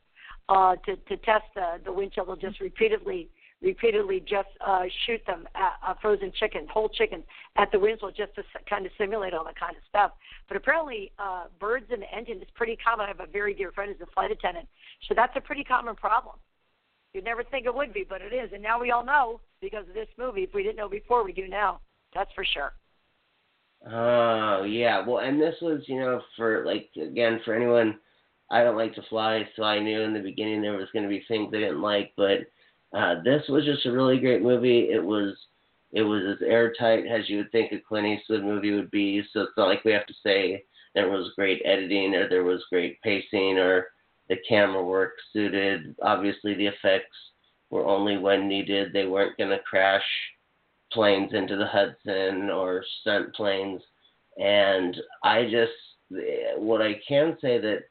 uh, 0.48 0.76
to 0.86 0.96
to 0.96 1.16
test 1.18 1.44
the 1.54 1.80
the 1.84 1.92
windshield. 1.92 2.28
They'll 2.28 2.36
just 2.36 2.60
repeatedly 2.60 3.28
repeatedly 3.62 4.20
just 4.20 4.48
uh, 4.66 4.84
shoot 5.06 5.20
them 5.26 5.46
at 5.54 5.72
uh, 5.86 5.94
frozen 6.00 6.32
chickens, 6.38 6.68
whole 6.72 6.88
chickens 6.88 7.24
at 7.56 7.70
the 7.70 7.78
windshield 7.78 8.14
just 8.16 8.34
to 8.34 8.42
kind 8.68 8.86
of 8.86 8.92
simulate 8.96 9.34
all 9.34 9.44
that 9.44 9.58
kind 9.58 9.76
of 9.76 9.82
stuff. 9.88 10.12
But 10.48 10.56
apparently, 10.56 11.12
uh, 11.18 11.44
birds 11.58 11.86
in 11.92 12.00
the 12.00 12.14
engine 12.14 12.38
is 12.38 12.48
pretty 12.54 12.76
common. 12.76 13.04
I 13.04 13.08
have 13.08 13.20
a 13.20 13.30
very 13.30 13.54
dear 13.54 13.70
friend 13.72 13.92
who's 13.92 14.06
a 14.06 14.10
flight 14.12 14.30
attendant, 14.30 14.66
so 15.08 15.14
that's 15.14 15.36
a 15.36 15.40
pretty 15.40 15.64
common 15.64 15.94
problem. 15.94 16.36
You'd 17.12 17.24
never 17.24 17.42
think 17.42 17.66
it 17.66 17.74
would 17.74 17.92
be, 17.92 18.04
but 18.08 18.22
it 18.22 18.32
is. 18.32 18.50
And 18.52 18.62
now 18.62 18.80
we 18.80 18.92
all 18.92 19.04
know 19.04 19.40
because 19.60 19.88
of 19.88 19.94
this 19.94 20.08
movie. 20.16 20.42
If 20.42 20.54
we 20.54 20.62
didn't 20.62 20.76
know 20.76 20.88
before, 20.88 21.24
we 21.24 21.32
do 21.32 21.48
now. 21.48 21.80
That's 22.14 22.30
for 22.34 22.44
sure. 22.44 22.72
Oh 23.86 24.64
yeah, 24.64 25.06
well, 25.06 25.18
and 25.18 25.40
this 25.40 25.56
was 25.62 25.82
you 25.86 26.00
know 26.00 26.20
for 26.36 26.64
like 26.66 26.90
again 27.00 27.40
for 27.44 27.54
anyone. 27.54 27.98
I 28.52 28.64
don't 28.64 28.76
like 28.76 28.94
to 28.96 29.02
fly, 29.08 29.48
so 29.54 29.62
I 29.62 29.78
knew 29.78 30.00
in 30.00 30.12
the 30.12 30.20
beginning 30.20 30.60
there 30.60 30.76
was 30.76 30.88
going 30.92 31.04
to 31.04 31.08
be 31.08 31.24
things 31.28 31.52
I 31.54 31.58
didn't 31.58 31.80
like, 31.80 32.12
but 32.16 32.40
uh, 32.92 33.22
this 33.22 33.42
was 33.48 33.64
just 33.64 33.86
a 33.86 33.92
really 33.92 34.18
great 34.18 34.42
movie. 34.42 34.90
It 34.90 35.02
was 35.02 35.36
it 35.92 36.02
was 36.02 36.22
as 36.24 36.46
airtight 36.46 37.06
as 37.06 37.28
you 37.28 37.38
would 37.38 37.52
think 37.52 37.72
a 37.72 37.78
Clint 37.78 38.06
Eastwood 38.06 38.44
movie 38.44 38.72
would 38.72 38.90
be. 38.90 39.22
So 39.32 39.42
it's 39.42 39.52
not 39.56 39.68
like 39.68 39.84
we 39.84 39.92
have 39.92 40.06
to 40.06 40.14
say 40.22 40.64
there 40.94 41.08
was 41.08 41.32
great 41.36 41.62
editing 41.64 42.14
or 42.14 42.28
there 42.28 42.44
was 42.44 42.64
great 42.70 43.00
pacing 43.02 43.58
or 43.58 43.86
the 44.28 44.36
camera 44.48 44.84
work 44.84 45.12
suited. 45.32 45.94
Obviously, 46.02 46.54
the 46.54 46.66
effects 46.66 47.16
were 47.70 47.86
only 47.86 48.18
when 48.18 48.48
needed. 48.48 48.92
They 48.92 49.06
weren't 49.06 49.36
going 49.38 49.50
to 49.50 49.58
crash 49.60 50.04
planes 50.92 51.32
into 51.32 51.56
the 51.56 51.66
Hudson 51.66 52.50
or 52.50 52.84
stunt 53.00 53.34
planes. 53.34 53.82
And 54.38 54.96
I 55.22 55.44
just, 55.44 55.72
what 56.58 56.82
I 56.82 57.00
can 57.06 57.36
say 57.40 57.58
that 57.58 57.84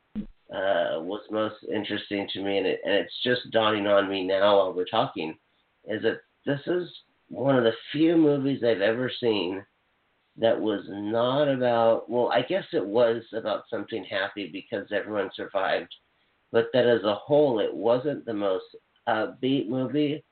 uh, 0.54 1.02
was 1.02 1.22
most 1.30 1.58
interesting 1.74 2.28
to 2.34 2.42
me, 2.42 2.58
and, 2.58 2.68
it, 2.68 2.82
and 2.84 2.94
it's 2.94 3.14
just 3.24 3.52
dawning 3.52 3.88
on 3.88 4.10
me 4.10 4.26
now 4.26 4.58
while 4.58 4.74
we're 4.74 4.86
talking, 4.86 5.38
is 5.86 6.02
that 6.02 6.22
this 6.46 6.62
is 6.66 6.90
one 7.28 7.56
of 7.56 7.64
the 7.64 7.74
few 7.92 8.18
movies 8.18 8.64
I've 8.64 8.82
ever 8.82 9.12
seen 9.20 9.64
that 10.38 10.60
was 10.60 10.82
not 10.88 11.44
about, 11.44 12.10
well, 12.10 12.32
I 12.34 12.42
guess 12.42 12.64
it 12.74 12.86
was 12.86 13.22
about 13.34 13.64
something 13.70 14.04
happy 14.10 14.50
because 14.52 14.88
everyone 14.92 15.30
survived, 15.36 15.94
but 16.52 16.70
that 16.74 16.88
as 16.88 17.04
a 17.04 17.16
whole, 17.16 17.60
it 17.60 17.74
wasn't 17.74 18.26
the 18.26 18.34
most 18.34 18.66
upbeat 19.08 19.68
movie, 19.68 20.24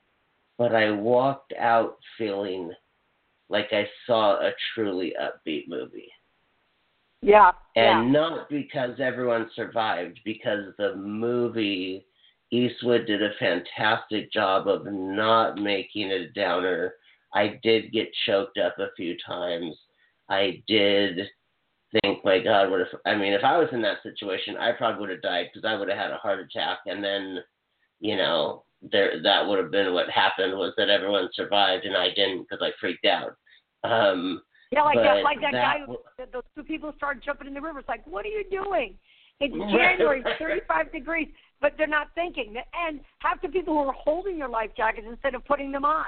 but 0.58 0.74
I 0.74 0.90
walked 0.90 1.54
out 1.58 1.98
feeling 2.18 2.72
like 3.48 3.68
I 3.72 3.88
saw 4.06 4.40
a 4.40 4.50
truly 4.74 5.14
upbeat 5.18 5.68
movie. 5.68 6.10
Yeah. 7.22 7.52
And 7.76 8.12
yeah. 8.12 8.20
not 8.20 8.50
because 8.50 9.00
everyone 9.00 9.50
survived, 9.56 10.20
because 10.24 10.74
the 10.76 10.94
movie 10.96 12.04
Eastwood 12.50 13.06
did 13.06 13.22
a 13.22 13.30
fantastic 13.38 14.32
job 14.32 14.68
of 14.68 14.86
not 14.86 15.56
making 15.56 16.10
it 16.10 16.20
a 16.20 16.32
downer. 16.32 16.94
I 17.34 17.58
did 17.62 17.92
get 17.92 18.08
choked 18.26 18.58
up 18.58 18.78
a 18.78 18.94
few 18.96 19.16
times. 19.26 19.74
I 20.28 20.62
did 20.66 21.18
think, 21.92 22.24
my 22.24 22.38
God, 22.38 22.70
what 22.70 22.80
if? 22.80 22.88
I 23.06 23.14
mean, 23.16 23.32
if 23.32 23.44
I 23.44 23.58
was 23.58 23.68
in 23.72 23.82
that 23.82 24.02
situation, 24.02 24.56
I 24.56 24.72
probably 24.72 25.00
would 25.00 25.10
have 25.10 25.22
died 25.22 25.46
because 25.52 25.68
I 25.68 25.78
would 25.78 25.88
have 25.88 25.98
had 25.98 26.10
a 26.10 26.16
heart 26.16 26.40
attack, 26.40 26.80
and 26.86 27.02
then, 27.02 27.38
you 28.00 28.16
know, 28.16 28.64
there 28.82 29.20
that 29.22 29.46
would 29.46 29.58
have 29.58 29.70
been 29.70 29.92
what 29.92 30.08
happened 30.10 30.56
was 30.56 30.72
that 30.76 30.88
everyone 30.88 31.28
survived 31.34 31.84
and 31.84 31.96
I 31.96 32.08
didn't 32.14 32.42
because 32.48 32.62
I 32.62 32.70
freaked 32.80 33.06
out. 33.06 33.36
Um, 33.84 34.42
yeah, 34.70 34.82
like 34.82 34.98
that, 34.98 35.22
like 35.22 35.40
that, 35.40 35.52
that 35.52 35.78
guy. 35.78 35.78
Who, 35.86 35.96
those 36.32 36.42
two 36.54 36.62
people 36.62 36.92
started 36.96 37.22
jumping 37.24 37.48
in 37.48 37.54
the 37.54 37.60
river. 37.60 37.78
It's 37.78 37.88
like, 37.88 38.06
what 38.06 38.26
are 38.26 38.28
you 38.28 38.44
doing? 38.50 38.94
It's 39.40 39.54
January, 39.72 40.22
35 40.38 40.92
degrees, 40.92 41.28
but 41.60 41.72
they're 41.78 41.86
not 41.86 42.08
thinking. 42.14 42.54
And 42.74 43.00
half 43.20 43.40
the 43.40 43.48
people 43.48 43.74
who 43.74 43.88
are 43.88 43.94
holding 43.94 44.36
your 44.36 44.48
life 44.48 44.70
jackets 44.76 45.06
instead 45.08 45.34
of 45.34 45.44
putting 45.44 45.72
them 45.72 45.84
on. 45.84 46.06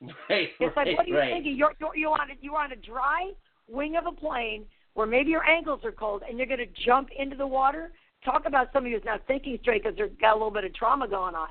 Right, 0.00 0.48
it's 0.60 0.76
right, 0.76 0.86
like, 0.86 0.96
what 0.96 1.06
are 1.06 1.08
you 1.08 1.18
right. 1.18 1.32
thinking? 1.32 1.56
You're, 1.56 1.74
you're 1.80 1.96
you're 1.96 2.12
on 2.12 2.30
a 2.30 2.34
you're 2.40 2.56
on 2.56 2.70
a 2.70 2.76
dry 2.76 3.32
wing 3.66 3.96
of 3.96 4.06
a 4.06 4.12
plane 4.12 4.64
where 4.94 5.08
maybe 5.08 5.30
your 5.30 5.44
ankles 5.44 5.80
are 5.84 5.92
cold, 5.92 6.22
and 6.28 6.38
you're 6.38 6.46
going 6.46 6.60
to 6.60 6.84
jump 6.86 7.08
into 7.18 7.36
the 7.36 7.46
water. 7.46 7.92
Talk 8.28 8.44
about 8.44 8.68
somebody 8.74 8.94
who's 8.94 9.04
not 9.06 9.22
thinking 9.26 9.58
straight 9.62 9.82
because 9.82 9.96
they've 9.96 10.20
got 10.20 10.32
a 10.32 10.34
little 10.34 10.50
bit 10.50 10.64
of 10.64 10.74
trauma 10.74 11.08
going 11.08 11.34
on. 11.34 11.48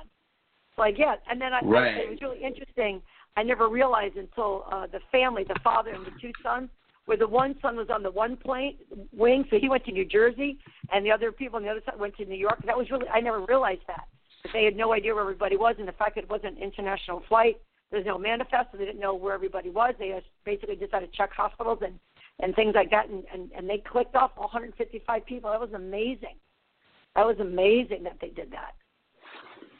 Like 0.76 0.96
yeah, 0.96 1.16
and 1.28 1.40
then 1.40 1.52
I, 1.52 1.60
right. 1.64 1.96
It 1.96 2.08
was 2.08 2.20
really 2.22 2.40
interesting. 2.40 3.02
I 3.36 3.42
never 3.42 3.68
realized 3.68 4.16
until 4.16 4.64
uh, 4.70 4.86
the 4.86 5.00
family, 5.10 5.42
the 5.42 5.58
father 5.64 5.90
and 5.90 6.06
the 6.06 6.12
two 6.20 6.30
sons, 6.40 6.68
where 7.06 7.16
the 7.16 7.26
one 7.26 7.56
son 7.60 7.74
was 7.74 7.88
on 7.92 8.04
the 8.04 8.10
one 8.12 8.36
plane 8.36 8.76
wing, 9.12 9.44
so 9.50 9.58
he 9.58 9.68
went 9.68 9.84
to 9.86 9.92
New 9.92 10.04
Jersey, 10.04 10.56
and 10.92 11.04
the 11.04 11.10
other 11.10 11.32
people 11.32 11.56
on 11.56 11.64
the 11.64 11.68
other 11.68 11.82
side 11.84 11.98
went 11.98 12.16
to 12.18 12.24
New 12.24 12.36
York. 12.36 12.62
That 12.64 12.78
was 12.78 12.88
really 12.92 13.08
I 13.08 13.18
never 13.20 13.40
realized 13.40 13.82
that. 13.88 14.04
That 14.44 14.52
they 14.52 14.64
had 14.64 14.76
no 14.76 14.92
idea 14.92 15.16
where 15.16 15.22
everybody 15.24 15.56
was, 15.56 15.74
and 15.80 15.88
the 15.88 15.92
fact 15.92 16.14
that 16.14 16.24
it 16.24 16.30
wasn't 16.30 16.58
an 16.58 16.62
international 16.62 17.24
flight. 17.28 17.60
There's 17.90 18.06
no 18.06 18.18
manifest, 18.18 18.68
so 18.70 18.78
they 18.78 18.84
didn't 18.84 19.00
know 19.00 19.14
where 19.14 19.34
everybody 19.34 19.70
was. 19.70 19.94
They 19.98 20.10
just 20.10 20.26
basically 20.44 20.76
just 20.76 20.92
had 20.92 21.00
to 21.00 21.08
check 21.08 21.32
hospitals 21.32 21.80
and 21.82 21.98
and 22.38 22.54
things 22.54 22.76
like 22.76 22.92
that, 22.92 23.08
and 23.08 23.24
and, 23.34 23.50
and 23.50 23.68
they 23.68 23.78
clicked 23.78 24.14
off 24.14 24.30
155 24.36 25.26
people. 25.26 25.50
That 25.50 25.60
was 25.60 25.72
amazing. 25.72 26.36
That 27.18 27.26
was 27.26 27.40
amazing 27.40 28.04
that 28.04 28.18
they 28.20 28.28
did 28.28 28.52
that. 28.52 28.76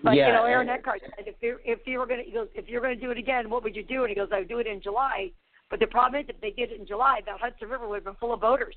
But 0.02 0.16
yeah, 0.16 0.26
you 0.26 0.32
know, 0.32 0.42
Aaron 0.42 0.68
Eckhart 0.68 1.02
said 1.02 1.28
if 1.28 1.36
you 1.40 1.58
if 1.64 1.78
you 1.86 2.00
were 2.00 2.06
gonna 2.06 2.24
he 2.26 2.32
goes 2.32 2.48
if 2.56 2.68
you're 2.68 2.80
gonna 2.80 2.96
do 2.96 3.12
it 3.12 3.18
again, 3.18 3.48
what 3.48 3.62
would 3.62 3.76
you 3.76 3.84
do? 3.84 4.02
And 4.02 4.08
he 4.08 4.16
goes, 4.16 4.26
I 4.32 4.40
would 4.40 4.48
do 4.48 4.58
it 4.58 4.66
in 4.66 4.82
July. 4.82 5.30
But 5.70 5.78
the 5.78 5.86
problem 5.86 6.20
is, 6.20 6.28
if 6.28 6.40
they 6.40 6.50
did 6.50 6.72
it 6.72 6.80
in 6.80 6.86
July, 6.86 7.20
the 7.24 7.38
Hudson 7.38 7.68
River 7.68 7.86
would 7.86 7.94
have 7.94 8.04
been 8.04 8.16
full 8.16 8.34
of 8.34 8.40
boaters. 8.40 8.74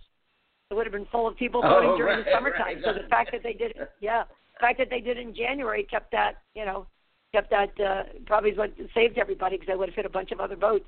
It 0.70 0.76
would 0.76 0.86
have 0.86 0.94
been 0.94 1.08
full 1.12 1.28
of 1.28 1.36
people 1.38 1.64
boating 1.64 1.90
oh, 1.94 1.98
during 1.98 2.18
right, 2.18 2.26
the 2.26 2.32
summertime. 2.32 2.76
Right, 2.76 2.84
so 2.86 2.94
the 2.94 3.10
fact 3.10 3.32
that 3.32 3.42
they 3.42 3.54
did 3.54 3.72
it, 3.72 3.90
yeah, 4.00 4.26
the 4.30 4.60
fact 4.60 4.78
that 4.78 4.92
they 4.92 5.02
did 5.02 5.18
it 5.18 5.22
in 5.22 5.34
January 5.34 5.84
kept 5.84 6.12
that, 6.12 6.36
you 6.54 6.64
know, 6.64 6.86
kept 7.32 7.50
that 7.50 7.72
uh, 7.82 8.04
probably 8.28 8.52
is 8.52 8.60
what 8.60 8.72
saved 8.94 9.18
everybody 9.18 9.56
because 9.56 9.74
they 9.74 9.76
would 9.76 9.90
have 9.90 9.96
hit 9.96 10.06
a 10.06 10.10
bunch 10.10 10.32
of 10.32 10.40
other 10.40 10.56
boats. 10.56 10.86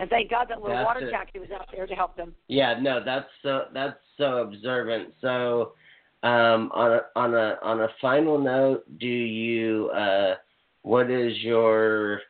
And 0.00 0.10
thank 0.10 0.30
God 0.30 0.48
that 0.50 0.60
little 0.60 0.76
That's 0.76 0.84
water 0.84 1.08
it. 1.08 1.10
taxi 1.10 1.38
was 1.38 1.48
out 1.50 1.68
there 1.72 1.86
to 1.86 1.94
help 1.94 2.14
them. 2.16 2.34
Yeah, 2.48 2.78
no, 2.78 3.02
that's 3.02 3.28
so 3.42 3.62
that's 3.72 3.98
so 4.18 4.42
observant. 4.42 5.14
So, 5.22 5.72
um, 6.22 6.70
on 6.72 6.92
a 6.92 7.00
on 7.14 7.34
a 7.34 7.58
on 7.62 7.80
a 7.82 7.88
final 8.00 8.38
note, 8.38 8.84
do 8.98 9.06
you 9.06 9.90
uh, 9.90 10.34
what 10.82 11.10
is 11.10 11.36
your 11.42 12.20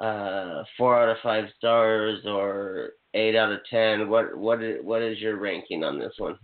uh, 0.00 0.64
four 0.76 1.00
out 1.00 1.08
of 1.08 1.16
five 1.22 1.44
stars 1.58 2.20
or 2.26 2.90
eight 3.14 3.36
out 3.36 3.52
of 3.52 3.60
ten? 3.70 4.08
What 4.08 4.36
what 4.36 4.62
is 4.62 4.78
what 4.82 5.02
is 5.02 5.18
your 5.18 5.36
ranking 5.36 5.84
on 5.84 5.98
this 5.98 6.14
one? 6.18 6.38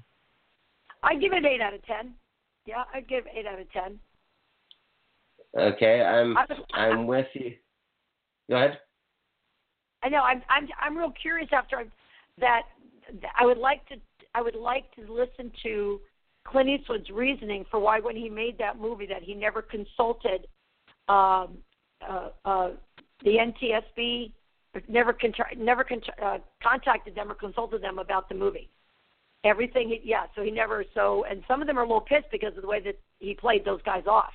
I 1.03 1.15
give 1.15 1.33
it 1.33 1.45
eight 1.45 1.61
out 1.61 1.75
of 1.75 1.85
ten. 1.85 2.15
Yeah, 2.67 2.85
I'd 2.93 3.09
give 3.09 3.25
eight 3.27 3.47
out 3.47 3.61
of 3.61 3.71
ten. 3.73 3.99
Okay, 5.59 6.03
I'm 6.03 6.37
I 6.37 6.47
I'm 6.75 7.07
with 7.07 7.27
you. 7.35 7.55
Go 8.51 8.57
ahead. 8.57 8.79
I 10.03 10.09
know. 10.09 10.23
I'm 10.23 10.43
I'm 10.49 10.69
I'm 10.81 10.97
real 10.97 11.13
curious 11.21 11.49
after 11.53 11.79
I, 11.79 11.85
that. 12.41 12.63
I 13.39 13.47
would 13.47 13.59
like 13.59 13.87
to 13.89 13.97
I 14.35 14.43
would 14.43 14.55
like 14.55 14.85
to 14.97 15.13
listen 15.13 15.51
to 15.63 16.01
Clint 16.51 16.69
Eastwood's 16.69 17.11
reasoning 17.11 17.65
for 17.71 17.79
why 17.79 18.01
when 18.01 18.17
he 18.17 18.29
made 18.29 18.59
that 18.59 18.79
movie 18.79 19.07
that 19.07 19.23
he 19.23 19.35
never 19.35 19.63
consulted 19.63 20.47
um, 21.09 21.59
uh, 22.07 22.29
uh, 22.45 22.71
the 23.25 23.37
NTSB, 23.37 24.33
never 24.89 25.13
con- 25.13 25.33
never 25.57 25.85
con- 25.85 26.01
uh, 26.23 26.39
contacted 26.63 27.15
them 27.15 27.31
or 27.31 27.35
consulted 27.35 27.83
them 27.83 27.99
about 27.99 28.29
the 28.29 28.35
movie. 28.35 28.69
Everything, 29.45 29.89
he, 29.89 30.01
yeah. 30.05 30.25
So 30.35 30.43
he 30.43 30.51
never. 30.51 30.85
So 30.95 31.25
and 31.29 31.43
some 31.49 31.61
of 31.61 31.67
them 31.67 31.79
are 31.79 31.83
a 31.83 31.87
little 31.87 32.01
pissed 32.01 32.31
because 32.31 32.57
of 32.57 32.63
the 32.63 32.69
way 32.69 32.81
that 32.81 32.99
he 33.19 33.35
played 33.35 33.65
those 33.65 33.83
guys 33.83 34.05
off, 34.07 34.33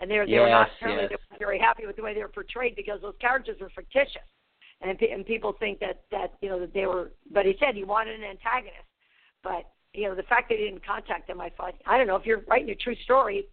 and 0.00 0.10
they 0.10 0.18
were 0.18 0.26
they 0.26 0.38
were 0.38 0.48
not 0.48 0.68
apparently 0.76 1.04
yes. 1.04 1.10
they 1.10 1.34
were 1.34 1.38
very 1.38 1.58
happy 1.58 1.86
with 1.86 1.96
the 1.96 2.02
way 2.02 2.14
they 2.14 2.22
were 2.22 2.28
portrayed 2.28 2.76
because 2.76 3.00
those 3.02 3.14
characters 3.20 3.56
were 3.60 3.70
fictitious 3.74 4.26
and 4.82 5.00
and 5.00 5.26
people 5.26 5.54
think 5.58 5.78
that 5.80 6.02
that 6.10 6.34
you 6.40 6.48
know 6.48 6.60
that 6.60 6.72
they 6.72 6.86
were. 6.86 7.12
But 7.32 7.46
he 7.46 7.54
said 7.58 7.74
he 7.74 7.84
wanted 7.84 8.16
an 8.16 8.24
antagonist, 8.24 8.86
but 9.42 9.70
you 9.94 10.08
know 10.08 10.14
the 10.14 10.22
fact 10.24 10.48
that 10.48 10.58
he 10.58 10.64
didn't 10.64 10.84
contact 10.86 11.28
them, 11.28 11.40
I 11.40 11.50
thought 11.50 11.74
I 11.86 11.98
don't 11.98 12.06
know 12.06 12.16
if 12.16 12.26
you're 12.26 12.42
writing 12.48 12.70
a 12.70 12.74
true 12.74 12.96
story, 13.04 13.46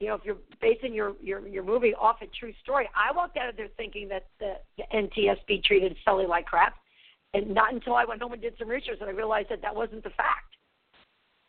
you 0.00 0.08
know 0.08 0.14
if 0.14 0.22
you're 0.24 0.38
basing 0.60 0.94
your 0.94 1.14
your 1.22 1.46
your 1.46 1.62
movie 1.62 1.94
off 1.94 2.22
a 2.22 2.26
true 2.26 2.52
story. 2.62 2.88
I 2.96 3.14
walked 3.14 3.36
out 3.36 3.48
of 3.48 3.56
there 3.56 3.68
thinking 3.76 4.08
that 4.08 4.26
the, 4.38 4.54
the 4.76 4.84
NTSB 4.94 5.64
treated 5.64 5.96
Sully 6.04 6.26
like 6.26 6.46
crap, 6.46 6.74
and 7.34 7.54
not 7.54 7.72
until 7.72 7.94
I 7.94 8.04
went 8.04 8.22
home 8.22 8.32
and 8.32 8.42
did 8.42 8.54
some 8.58 8.68
research 8.68 8.98
that 9.00 9.08
I 9.08 9.12
realized 9.12 9.48
that 9.50 9.62
that 9.62 9.74
wasn't 9.74 10.04
the 10.04 10.10
fact. 10.10 10.56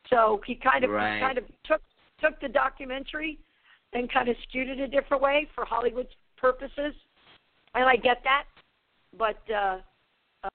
So 0.10 0.42
he 0.46 0.56
kind 0.56 0.84
of 0.84 0.92
Right. 0.92 1.16
he 1.16 1.22
kind 1.22 1.38
of 1.38 1.46
took 1.66 1.82
took 2.22 2.40
the 2.42 2.50
documentary 2.50 3.40
and 3.94 4.12
kind 4.12 4.30
of 4.30 4.36
skewed 4.48 4.70
it 4.70 4.80
a 4.80 4.88
different 4.88 5.22
way 5.22 5.48
for 5.54 5.66
Hollywood's 5.66 6.14
purposes, 6.38 6.94
and 7.76 7.86
I 7.86 7.96
get 7.96 8.24
that 8.24 8.46
but 9.18 9.38
uh, 9.52 9.78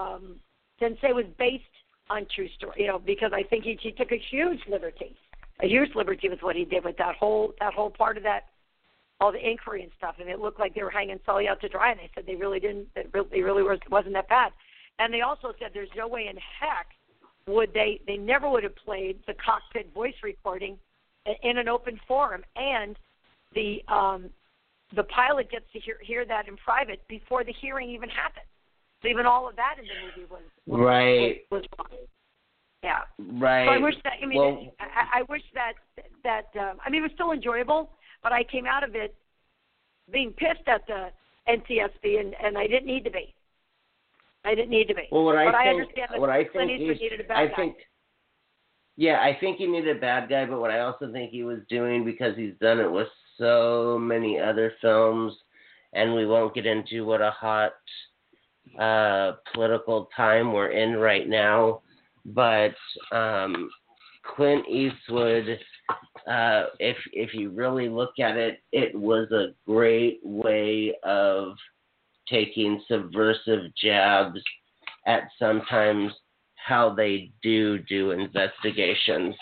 um, 0.01 0.37
Sensei 0.79 1.12
was 1.12 1.27
based 1.38 1.64
on 2.11 2.27
true 2.35 2.49
story, 2.57 2.83
you 2.83 2.87
know, 2.87 2.99
because 2.99 3.33
I 3.35 3.42
think 3.42 3.64
he, 3.64 3.79
he 3.81 3.92
took 3.92 4.12
a 4.12 4.18
huge 4.31 4.61
liberty, 4.68 5.16
a 5.62 5.66
huge 5.66 5.94
liberty 5.94 6.29
with 6.29 6.42
what 6.42 6.57
he 6.57 6.64
did 6.64 6.85
with 6.85 6.97
that 6.99 7.16
whole 7.16 7.53
that 7.61 7.75
whole 7.75 7.90
part 7.90 8.16
of 8.16 8.23
that, 8.23 8.47
all 9.21 9.33
the 9.33 9.47
inquiry 9.47 9.83
and 9.83 9.92
stuff, 9.99 10.16
and 10.21 10.29
it 10.29 10.38
looked 10.38 10.59
like 10.59 10.75
they 10.75 10.83
were 10.83 10.90
hanging 10.90 11.21
Sully 11.27 11.49
out 11.49 11.61
to 11.61 11.68
dry, 11.68 11.90
and 11.90 12.01
they 12.01 12.11
said 12.14 12.25
they 12.27 12.37
really 12.37 12.61
didn't, 12.61 12.88
it 12.97 13.11
really, 13.12 13.42
really 13.42 13.62
was 13.62 13.79
wasn't 13.90 14.14
that 14.14 14.29
bad, 14.29 14.53
and 14.99 15.12
they 15.12 15.21
also 15.21 15.53
said 15.59 15.71
there's 15.75 15.88
no 15.97 16.09
way 16.09 16.29
in 16.29 16.37
heck 16.37 16.88
would 17.47 17.73
they 17.73 18.01
they 18.07 18.16
never 18.16 18.49
would 18.49 18.62
have 18.62 18.77
played 18.77 19.18
the 19.27 19.35
cockpit 19.35 19.92
voice 19.92 20.14
recording 20.23 20.79
in- 21.27 21.51
in 21.51 21.59
an 21.59 21.68
open 21.68 21.99
forum, 22.07 22.44
and 22.57 22.97
the 23.55 23.83
um, 23.88 24.31
the 24.94 25.05
pilot 25.05 25.51
gets 25.51 25.64
to 25.73 25.81
hear 25.81 25.99
hear 26.03 26.25
that 26.25 26.49
in 26.49 26.57
private 26.57 27.07
before 27.09 27.44
the 27.44 27.53
hearing 27.53 27.90
even 27.90 28.09
happens. 28.09 28.47
So 29.03 29.09
even 29.09 29.27
all 29.27 29.49
of 29.49 29.57
that 29.57 29.77
in 29.79 29.85
the 29.87 29.95
movie 30.05 30.29
was 30.31 30.43
was, 30.67 30.81
Right. 30.81 31.41
was, 31.51 31.63
was 31.63 31.65
wrong. 31.79 31.99
Yeah. 32.83 33.01
Right. 33.41 33.67
So 33.67 33.73
I 33.73 33.79
wish 33.79 33.95
that 34.05 34.15
I 34.23 34.27
mean 34.27 34.39
Well- 34.39 34.75
I, 34.81 35.21
I 35.21 35.23
wish 35.29 35.43
that 35.55 35.75
that 36.25 36.47
um, 36.59 36.79
I 36.85 36.91
mean 36.91 37.01
it 37.01 37.07
was 37.07 37.13
still 37.15 37.33
enjoyable, 37.33 37.91
but 38.23 38.33
I 38.33 38.43
came 38.45 38.67
out 38.67 38.83
of 38.85 38.95
it 38.95 39.15
being 40.11 40.33
pissed 40.33 40.67
at 40.67 40.87
the 40.87 41.09
NTSB, 41.49 42.21
and 42.21 42.35
and 42.43 42.57
I 42.59 42.67
didn't 42.67 42.87
need 42.87 43.05
to 43.05 43.11
be. 43.11 43.35
I 44.45 44.55
didn't 44.55 44.71
need 44.71 44.89
to 44.89 44.95
be. 44.95 45.03
Well, 45.11 45.25
what 45.25 45.35
but 45.35 45.55
I 45.55 45.61
I 45.63 45.65
think, 45.65 45.81
understand 45.81 46.09
that 46.13 46.21
what 46.21 46.31
I 46.31 46.45
Clint 46.45 46.69
think 46.71 46.81
Eastwood 46.81 46.97
is, 46.97 47.01
needed 47.03 47.21
a 47.21 47.25
bad 47.25 47.37
I 47.39 47.47
guy. 47.49 47.57
think, 47.57 47.77
yeah, 48.97 49.21
I 49.21 49.37
think 49.39 49.59
he 49.59 49.67
needed 49.67 49.97
a 49.97 50.01
bad 50.01 50.29
guy, 50.29 50.45
but 50.47 50.61
what 50.61 50.71
I 50.71 50.81
also 50.81 51.11
think 51.13 51.31
he 51.31 51.43
was 51.43 51.59
doing 51.69 52.05
because 52.05 52.37
he's 52.37 52.55
done 52.61 52.79
it 52.81 52.91
with 52.91 53.09
so 53.37 53.99
many 54.01 54.39
other 54.39 54.73
films, 54.81 55.35
and 55.93 56.15
we 56.15 56.25
won't 56.27 56.55
get 56.55 56.67
into 56.67 57.05
what 57.05 57.21
a 57.21 57.31
hot 57.31 57.73
uh, 58.79 59.33
political 59.53 60.09
time 60.17 60.53
we're 60.53 60.71
in 60.71 60.97
right 60.97 61.29
now, 61.29 61.81
but 62.27 62.75
um, 63.12 63.71
Clint 64.37 64.67
Eastwood. 64.69 65.59
Uh, 66.31 66.64
if 66.79 66.97
if 67.12 67.33
you 67.33 67.49
really 67.51 67.88
look 67.88 68.19
at 68.21 68.37
it, 68.37 68.61
it 68.73 68.95
was 68.95 69.31
a 69.33 69.55
great 69.67 70.21
way 70.23 70.95
of 71.03 71.55
taking 72.29 72.83
subversive 72.87 73.75
jabs 73.83 74.38
at 75.07 75.23
sometimes 75.38 76.12
how 76.57 76.95
they 76.95 77.31
do 77.43 77.79
do 77.79 78.11
investigations 78.11 79.35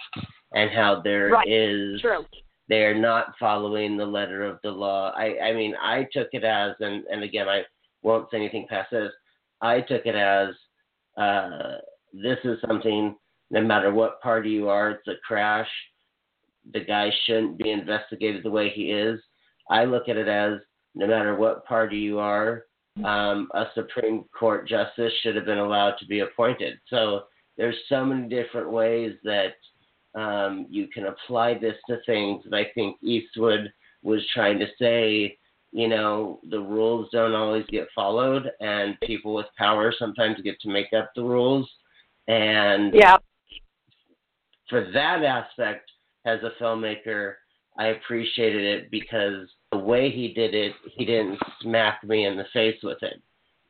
and 0.53 0.70
how 0.70 1.01
there 1.03 1.29
is 1.46 2.03
Right. 2.05 2.18
True. 2.18 2.25
they 2.68 2.85
are 2.85 2.94
not 2.94 3.35
following 3.40 3.96
the 3.96 4.07
letter 4.07 4.44
of 4.44 4.61
the 4.62 4.70
law. 4.70 5.11
I, 5.16 5.38
I 5.49 5.53
mean, 5.53 5.75
I 5.83 6.07
took 6.12 6.29
it 6.33 6.44
as, 6.44 6.75
and, 6.79 7.05
and 7.11 7.25
again, 7.25 7.49
I 7.49 7.62
won't 8.03 8.31
say 8.31 8.37
anything 8.37 8.66
past 8.68 8.92
this. 8.92 9.11
I 9.61 9.81
took 9.81 10.07
it 10.07 10.14
as 10.14 10.55
uh, 11.16 11.79
this 12.12 12.38
is 12.45 12.59
something, 12.66 13.16
no 13.51 13.61
matter 13.62 13.92
what 13.92 14.21
party 14.21 14.51
you 14.51 14.69
are, 14.69 14.90
it's 14.90 15.09
a 15.09 15.14
crash. 15.27 15.69
The 16.73 16.81
guy 16.81 17.11
shouldn't 17.25 17.59
be 17.59 17.71
investigated 17.71 18.42
the 18.42 18.51
way 18.51 18.71
he 18.71 18.90
is. 18.90 19.21
I 19.71 19.85
look 19.85 20.09
at 20.09 20.16
it 20.16 20.29
as 20.29 20.59
no 20.95 21.07
matter 21.07 21.37
what 21.37 21.64
party 21.64 21.97
you 21.97 22.19
are, 22.19 22.64
um, 23.05 23.49
a 23.55 23.66
Supreme 23.75 24.25
Court 24.38 24.66
justice 24.66 25.12
should 25.23 25.37
have 25.37 25.45
been 25.45 25.59
allowed 25.59 25.97
to 25.99 26.07
be 26.07 26.21
appointed. 26.21 26.79
So 26.88 27.25
there's 27.57 27.77
so 27.88 28.05
many 28.05 28.29
different 28.29 28.71
ways 28.71 29.14
that 29.25 29.55
um, 30.14 30.66
you 30.71 30.88
can 30.88 31.07
apply 31.07 31.59
this 31.59 31.77
to 31.88 31.99
things. 32.07 32.42
And 32.47 32.55
I 32.55 32.66
think 32.75 32.97
Eastwood 33.03 33.73
was 34.03 34.23
trying 34.33 34.59
to 34.61 34.66
say, 34.79 35.37
you 35.72 35.88
know, 35.88 36.40
the 36.50 36.61
rules 36.61 37.09
don't 37.12 37.35
always 37.35 37.66
get 37.66 37.88
followed, 37.94 38.50
and 38.61 38.98
people 39.00 39.35
with 39.35 39.46
power 39.59 39.92
sometimes 39.98 40.40
get 40.42 40.61
to 40.61 40.68
make 40.68 40.92
up 40.92 41.11
the 41.14 41.22
rules. 41.22 41.68
And 42.29 42.94
Yeah. 42.94 43.18
for 44.68 44.83
that 44.92 45.22
aspect, 45.22 45.90
as 46.24 46.42
a 46.42 46.50
filmmaker, 46.52 47.37
I 47.79 47.88
appreciated 47.88 48.62
it 48.62 48.90
because 48.90 49.48
the 49.70 49.79
way 49.79 50.11
he 50.11 50.33
did 50.33 50.55
it, 50.55 50.74
he 50.96 51.05
didn't 51.05 51.40
smack 51.61 52.02
me 52.05 52.24
in 52.24 52.37
the 52.37 52.46
face 52.46 52.83
with 52.83 53.02
it. 53.02 53.20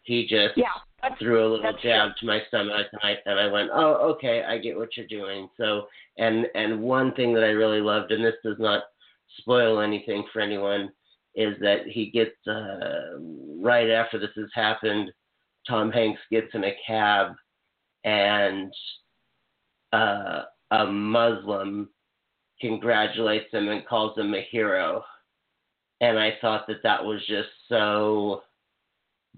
He 0.03 0.27
just 0.27 0.57
Yeah. 0.57 0.73
Threw 1.19 1.47
a 1.47 1.49
little 1.49 1.73
jab 1.75 2.17
to 2.17 2.27
my 2.27 2.41
stomach 2.49 2.89
and 2.91 3.01
I 3.03 3.21
and 3.27 3.39
I 3.39 3.47
went, 3.47 3.71
Oh, 3.73 3.95
okay, 4.13 4.43
I 4.43 4.59
get 4.59 4.77
what 4.77 4.97
you're 4.97 5.07
doing. 5.07 5.49
So 5.57 5.89
and 6.17 6.49
and 6.55 6.83
one 6.83 7.13
thing 7.13 7.33
that 7.35 7.45
I 7.45 7.51
really 7.51 7.81
loved, 7.81 8.11
and 8.13 8.25
this 8.25 8.35
does 8.43 8.59
not 8.59 8.85
spoil 9.39 9.81
anything 9.81 10.27
for 10.33 10.41
anyone, 10.41 10.93
is 11.37 11.55
that 11.61 11.87
he 11.87 12.11
gets 12.11 12.37
uh 12.47 13.19
right 13.61 13.91
after 13.91 14.19
this 14.19 14.31
has 14.37 14.49
happened, 14.55 15.11
Tom 15.69 15.93
Hanks 15.93 16.21
gets 16.31 16.49
in 16.55 16.65
a 16.65 16.77
cab 16.87 17.33
and 18.05 18.73
uh 19.93 20.43
a 20.73 20.87
Muslim 20.87 21.89
congratulates 22.61 23.53
him 23.53 23.69
and 23.69 23.87
calls 23.87 24.19
him 24.19 24.35
a 24.35 24.47
hero. 24.51 25.05
And 26.01 26.19
I 26.19 26.35
thought 26.41 26.67
that 26.67 26.83
that 26.83 27.05
was 27.05 27.21
just 27.27 27.49
so 27.69 28.43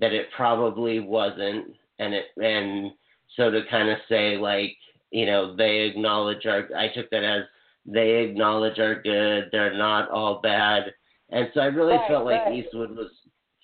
that 0.01 0.13
it 0.13 0.29
probably 0.37 1.01
wasn't 1.01 1.75
and 1.99 2.15
it 2.15 2.27
and 2.37 2.93
so 3.37 3.51
to 3.51 3.63
kind 3.71 3.89
of 3.89 3.99
say 4.09 4.37
like 4.37 4.77
you 5.11 5.27
know 5.27 5.55
they 5.57 5.81
acknowledge 5.81 6.47
our 6.47 6.69
i 6.77 6.89
took 6.89 7.11
that 7.11 7.25
as 7.25 7.43
they 7.87 8.17
acknowledge 8.25 8.79
our 8.79 9.03
good 9.03 9.49
they're 9.51 9.77
not 9.77 10.11
all 10.11 10.41
bad 10.41 10.93
and 11.31 11.49
so 11.55 11.61
i 11.61 11.67
really 11.67 11.95
Right, 11.95 12.09
felt 12.09 12.25
like 12.25 12.45
right. 12.47 12.55
eastwood 12.55 12.97
was 12.97 13.11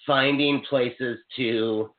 finding 0.07 0.63
places 0.69 1.19
to 1.37 1.91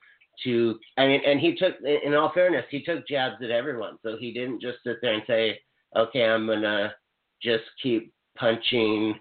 to 0.43 0.77
i 0.97 1.07
mean 1.07 1.21
and 1.25 1.39
he 1.39 1.55
took 1.55 1.75
in 1.81 2.13
all 2.13 2.31
fairness 2.33 2.65
he 2.69 2.83
took 2.83 3.07
jabs 3.07 3.41
at 3.43 3.51
everyone. 3.51 3.97
So 4.03 4.17
he 4.19 4.33
didn't 4.33 4.61
just 4.61 4.79
sit 4.83 4.97
there 5.01 5.13
and 5.13 5.23
say 5.27 5.59
okay 5.95 6.25
i'm 6.25 6.45
gonna 6.47 6.93
just 7.41 7.63
keep 7.81 8.13
punching 8.37 9.15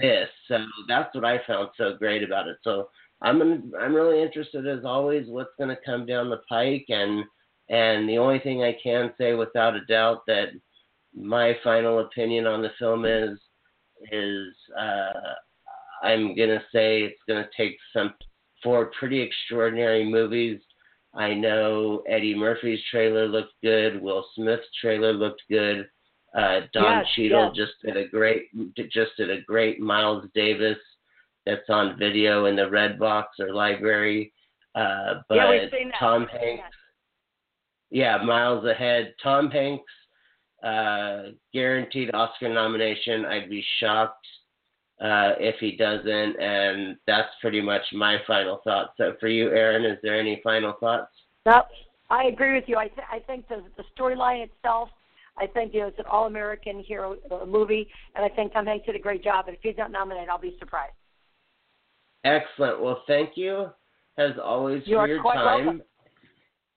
this. 0.00 0.28
So 0.48 0.58
that's 0.88 1.14
what 1.14 1.24
i 1.24 1.40
found 1.46 1.70
so 1.76 1.96
great 1.98 2.22
about 2.22 2.48
it. 2.48 2.56
So 2.62 2.88
I'm 3.22 3.72
I'm 3.80 3.94
really 3.94 4.22
interested 4.22 4.66
as 4.66 4.84
always 4.84 5.28
what's 5.28 5.54
going 5.58 5.70
to 5.70 5.82
come 5.84 6.06
down 6.06 6.30
the 6.30 6.40
pike. 6.48 6.86
And 6.88 7.24
and 7.68 8.08
the 8.08 8.18
only 8.18 8.38
thing 8.40 8.62
I 8.62 8.76
can 8.82 9.12
say 9.18 9.34
without 9.34 9.76
a 9.76 9.84
doubt 9.86 10.22
that 10.26 10.48
my 11.14 11.56
final 11.62 12.00
opinion 12.00 12.46
on 12.46 12.62
the 12.62 12.70
film 12.78 13.04
is 13.04 13.38
is 14.10 14.54
uh, 14.78 15.34
I'm 16.02 16.34
gonna 16.36 16.62
say 16.72 17.02
it's 17.02 17.20
gonna 17.28 17.48
take 17.56 17.76
some 17.92 18.14
four 18.62 18.90
pretty 18.98 19.20
extraordinary 19.20 20.04
movies. 20.04 20.60
I 21.14 21.34
know 21.34 22.02
Eddie 22.08 22.34
Murphy's 22.34 22.80
trailer 22.90 23.26
looked 23.26 23.54
good. 23.62 24.00
Will 24.00 24.26
Smith's 24.34 24.66
trailer 24.80 25.12
looked 25.12 25.42
good. 25.50 25.88
Uh, 26.34 26.60
Don 26.72 27.00
Yes, 27.00 27.06
Cheadle 27.14 27.52
yes. 27.54 27.66
just 27.66 27.72
did 27.84 27.96
a 27.96 28.08
great 28.08 28.48
just 28.90 29.12
did 29.18 29.30
a 29.30 29.42
great 29.42 29.80
Miles 29.80 30.24
Davis 30.34 30.78
that's 31.44 31.68
on 31.68 31.98
video 31.98 32.46
in 32.46 32.56
the 32.56 32.70
red 32.70 32.98
box 32.98 33.38
or 33.38 33.52
library. 33.52 34.32
Uh, 34.74 35.20
but 35.28 35.34
yeah, 35.34 35.50
we've 35.50 35.70
seen 35.70 35.88
that. 35.88 35.98
Tom 35.98 36.26
Hanks, 36.26 36.64
yeah, 37.90 38.16
miles 38.24 38.64
ahead. 38.64 39.14
Tom 39.22 39.50
Hanks, 39.50 39.92
uh, 40.64 41.32
guaranteed 41.52 42.14
Oscar 42.14 42.48
nomination. 42.48 43.26
I'd 43.26 43.50
be 43.50 43.62
shocked 43.80 44.26
uh, 45.02 45.34
if 45.40 45.56
he 45.58 45.76
doesn't, 45.76 46.40
and 46.40 46.96
that's 47.06 47.28
pretty 47.40 47.60
much 47.60 47.82
my 47.92 48.18
final 48.26 48.60
thought. 48.62 48.94
So 48.96 49.14
for 49.18 49.28
you, 49.28 49.48
Aaron, 49.50 49.84
is 49.84 49.98
there 50.02 50.18
any 50.18 50.40
final 50.44 50.74
thoughts? 50.78 51.10
Yep, 51.44 51.68
I 52.08 52.24
agree 52.24 52.54
with 52.54 52.64
you. 52.68 52.76
I 52.76 52.86
th- 52.88 53.06
I 53.10 53.18
think 53.18 53.48
the 53.48 53.64
the 53.76 53.84
storyline 53.98 54.44
itself, 54.44 54.90
I 55.36 55.46
think 55.48 55.74
you 55.74 55.80
know, 55.80 55.88
it's 55.88 55.98
an 55.98 56.04
all 56.08 56.26
American 56.26 56.84
hero 56.84 57.16
uh, 57.32 57.44
movie, 57.44 57.88
and 58.14 58.24
I 58.24 58.28
think 58.28 58.52
Tom 58.52 58.66
Hanks 58.66 58.86
did 58.86 58.94
a 58.94 59.00
great 59.00 59.24
job. 59.24 59.46
And 59.48 59.56
if 59.56 59.62
he's 59.62 59.76
not 59.76 59.90
nominated, 59.90 60.28
I'll 60.28 60.38
be 60.38 60.56
surprised. 60.60 60.94
Excellent. 62.24 62.80
Well, 62.80 63.02
thank 63.08 63.30
you 63.36 63.66
as 64.18 64.30
always 64.42 64.82
You 64.86 64.96
for 64.96 65.08
your 65.08 65.22
time. 65.24 65.64
welcome. 65.66 65.82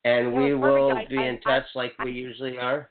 And 0.04 0.34
we 0.34 0.54
will 0.56 0.90
perfect. 0.92 1.10
Be 1.12 1.18
I- 1.20 1.28
in 1.28 1.40
I- 1.46 1.60
touch 1.60 1.66
like 1.76 1.94
we 2.04 2.12
usually 2.12 2.58
are. 2.58 2.90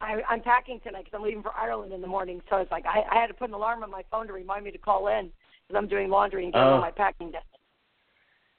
I, 0.00 0.20
I'm 0.28 0.40
packing 0.42 0.80
tonight 0.80 1.04
because 1.04 1.18
I'm 1.18 1.24
leaving 1.24 1.42
for 1.42 1.54
Ireland 1.54 1.92
in 1.92 2.00
the 2.00 2.06
morning. 2.06 2.40
So 2.48 2.56
it's 2.56 2.70
like 2.70 2.86
I, 2.86 3.02
I 3.10 3.20
had 3.20 3.26
to 3.26 3.34
put 3.34 3.48
an 3.48 3.54
alarm 3.54 3.82
on 3.82 3.90
my 3.90 4.02
phone 4.10 4.26
to 4.26 4.32
remind 4.32 4.64
me 4.64 4.70
to 4.70 4.78
call 4.78 5.08
in 5.08 5.30
because 5.66 5.78
I'm 5.78 5.88
doing 5.88 6.08
laundry 6.08 6.44
and 6.44 6.52
getting 6.52 6.66
Oh. 6.68 6.74
all 6.74 6.80
my 6.80 6.90
packing 6.90 7.30
done. 7.30 7.42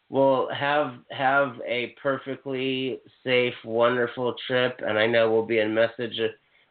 Well, 0.10 0.50
have 0.54 0.96
have 1.12 1.54
a 1.66 1.96
perfectly 2.02 3.00
safe, 3.24 3.54
wonderful 3.64 4.36
trip, 4.46 4.82
and 4.86 5.00
I 5.00 5.08
know 5.08 5.32
we'll 5.32 5.46
be 5.46 5.60
in 5.60 5.74
message 5.74 6.20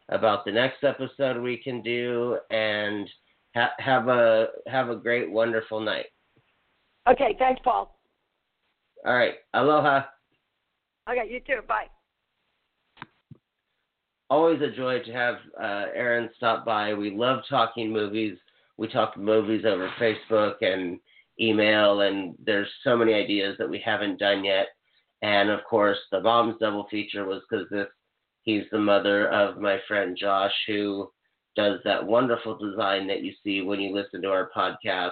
about 0.09 0.45
the 0.45 0.51
next 0.51 0.83
episode 0.83 1.41
we 1.41 1.57
can 1.57 1.81
do, 1.81 2.37
and 2.51 3.09
ha- 3.55 3.73
have 3.79 4.09
a 4.09 4.49
have 4.67 4.89
a 4.89 4.95
great, 4.95 5.31
wonderful 5.31 5.79
night. 5.79 6.05
Okay, 7.09 7.35
thanks, 7.39 7.59
Paul. 7.63 7.97
All 9.07 9.15
right, 9.15 9.35
aloha. 9.55 10.03
Okay, 11.09 11.27
you 11.27 11.39
too. 11.39 11.61
Bye. 11.67 11.87
Always 14.31 14.61
a 14.61 14.71
joy 14.71 14.99
to 15.03 15.11
have 15.11 15.35
uh, 15.61 15.87
Aaron 15.93 16.29
stop 16.37 16.63
by. 16.63 16.93
We 16.93 17.11
love 17.11 17.41
talking 17.49 17.91
movies. 17.91 18.37
We 18.77 18.87
talk 18.87 19.17
movies 19.17 19.65
over 19.65 19.91
Facebook 19.99 20.53
and 20.61 21.01
email, 21.37 21.99
and 21.99 22.33
there's 22.41 22.69
so 22.81 22.95
many 22.95 23.13
ideas 23.13 23.57
that 23.59 23.69
we 23.69 23.81
haven't 23.83 24.19
done 24.19 24.45
yet. 24.45 24.67
And 25.21 25.49
of 25.49 25.59
course, 25.69 25.97
the 26.13 26.21
mom's 26.21 26.55
double 26.61 26.87
feature 26.89 27.25
was 27.25 27.41
because 27.41 27.67
this 27.71 27.87
he's 28.43 28.63
the 28.71 28.79
mother 28.79 29.29
of 29.31 29.57
my 29.57 29.79
friend 29.85 30.17
Josh, 30.17 30.53
who 30.65 31.11
does 31.57 31.81
that 31.83 32.07
wonderful 32.07 32.57
design 32.57 33.07
that 33.07 33.23
you 33.23 33.33
see 33.43 33.61
when 33.61 33.81
you 33.81 33.93
listen 33.93 34.21
to 34.21 34.29
our 34.29 34.49
podcast 34.55 35.11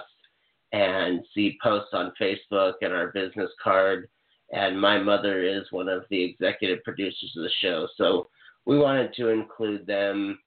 and 0.72 1.20
see 1.34 1.58
posts 1.62 1.90
on 1.92 2.14
Facebook 2.18 2.72
and 2.80 2.94
our 2.94 3.08
business 3.08 3.50
card. 3.62 4.08
And 4.50 4.80
my 4.80 4.96
mother 4.96 5.42
is 5.42 5.64
one 5.72 5.90
of 5.90 6.04
the 6.08 6.24
executive 6.24 6.82
producers 6.84 7.34
of 7.36 7.42
the 7.42 7.50
show, 7.60 7.86
so 7.98 8.28
we 8.66 8.78
wanted 8.78 9.12
to 9.14 9.28
include 9.28 9.86
them. 9.86 10.38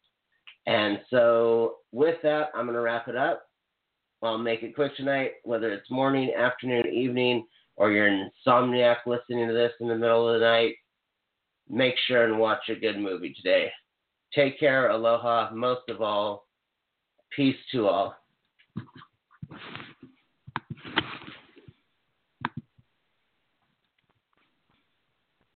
And 0.65 0.99
so, 1.09 1.77
with 1.91 2.15
that, 2.23 2.49
I'm 2.55 2.65
going 2.65 2.75
to 2.75 2.81
wrap 2.81 3.07
it 3.07 3.15
up. 3.15 3.43
I'll 4.21 4.37
make 4.37 4.63
it 4.63 4.75
quick 4.75 4.95
tonight, 4.95 5.33
whether 5.43 5.71
it's 5.71 5.91
morning, 5.91 6.31
afternoon, 6.37 6.87
evening, 6.87 7.45
or 7.75 7.91
you're 7.91 8.07
an 8.07 8.31
insomniac 8.47 8.97
listening 9.05 9.47
to 9.47 9.53
this 9.53 9.73
in 9.81 9.89
the 9.89 9.95
middle 9.95 10.29
of 10.29 10.39
the 10.39 10.45
night. 10.45 10.75
Make 11.69 11.95
sure 12.07 12.23
and 12.23 12.39
watch 12.39 12.69
a 12.69 12.75
good 12.75 12.97
movie 12.97 13.33
today. 13.33 13.69
Take 14.33 14.59
care, 14.59 14.89
aloha, 14.89 15.49
most 15.53 15.89
of 15.89 16.01
all, 16.01 16.47
peace 17.35 17.57
to 17.73 17.87
all. 17.87 18.15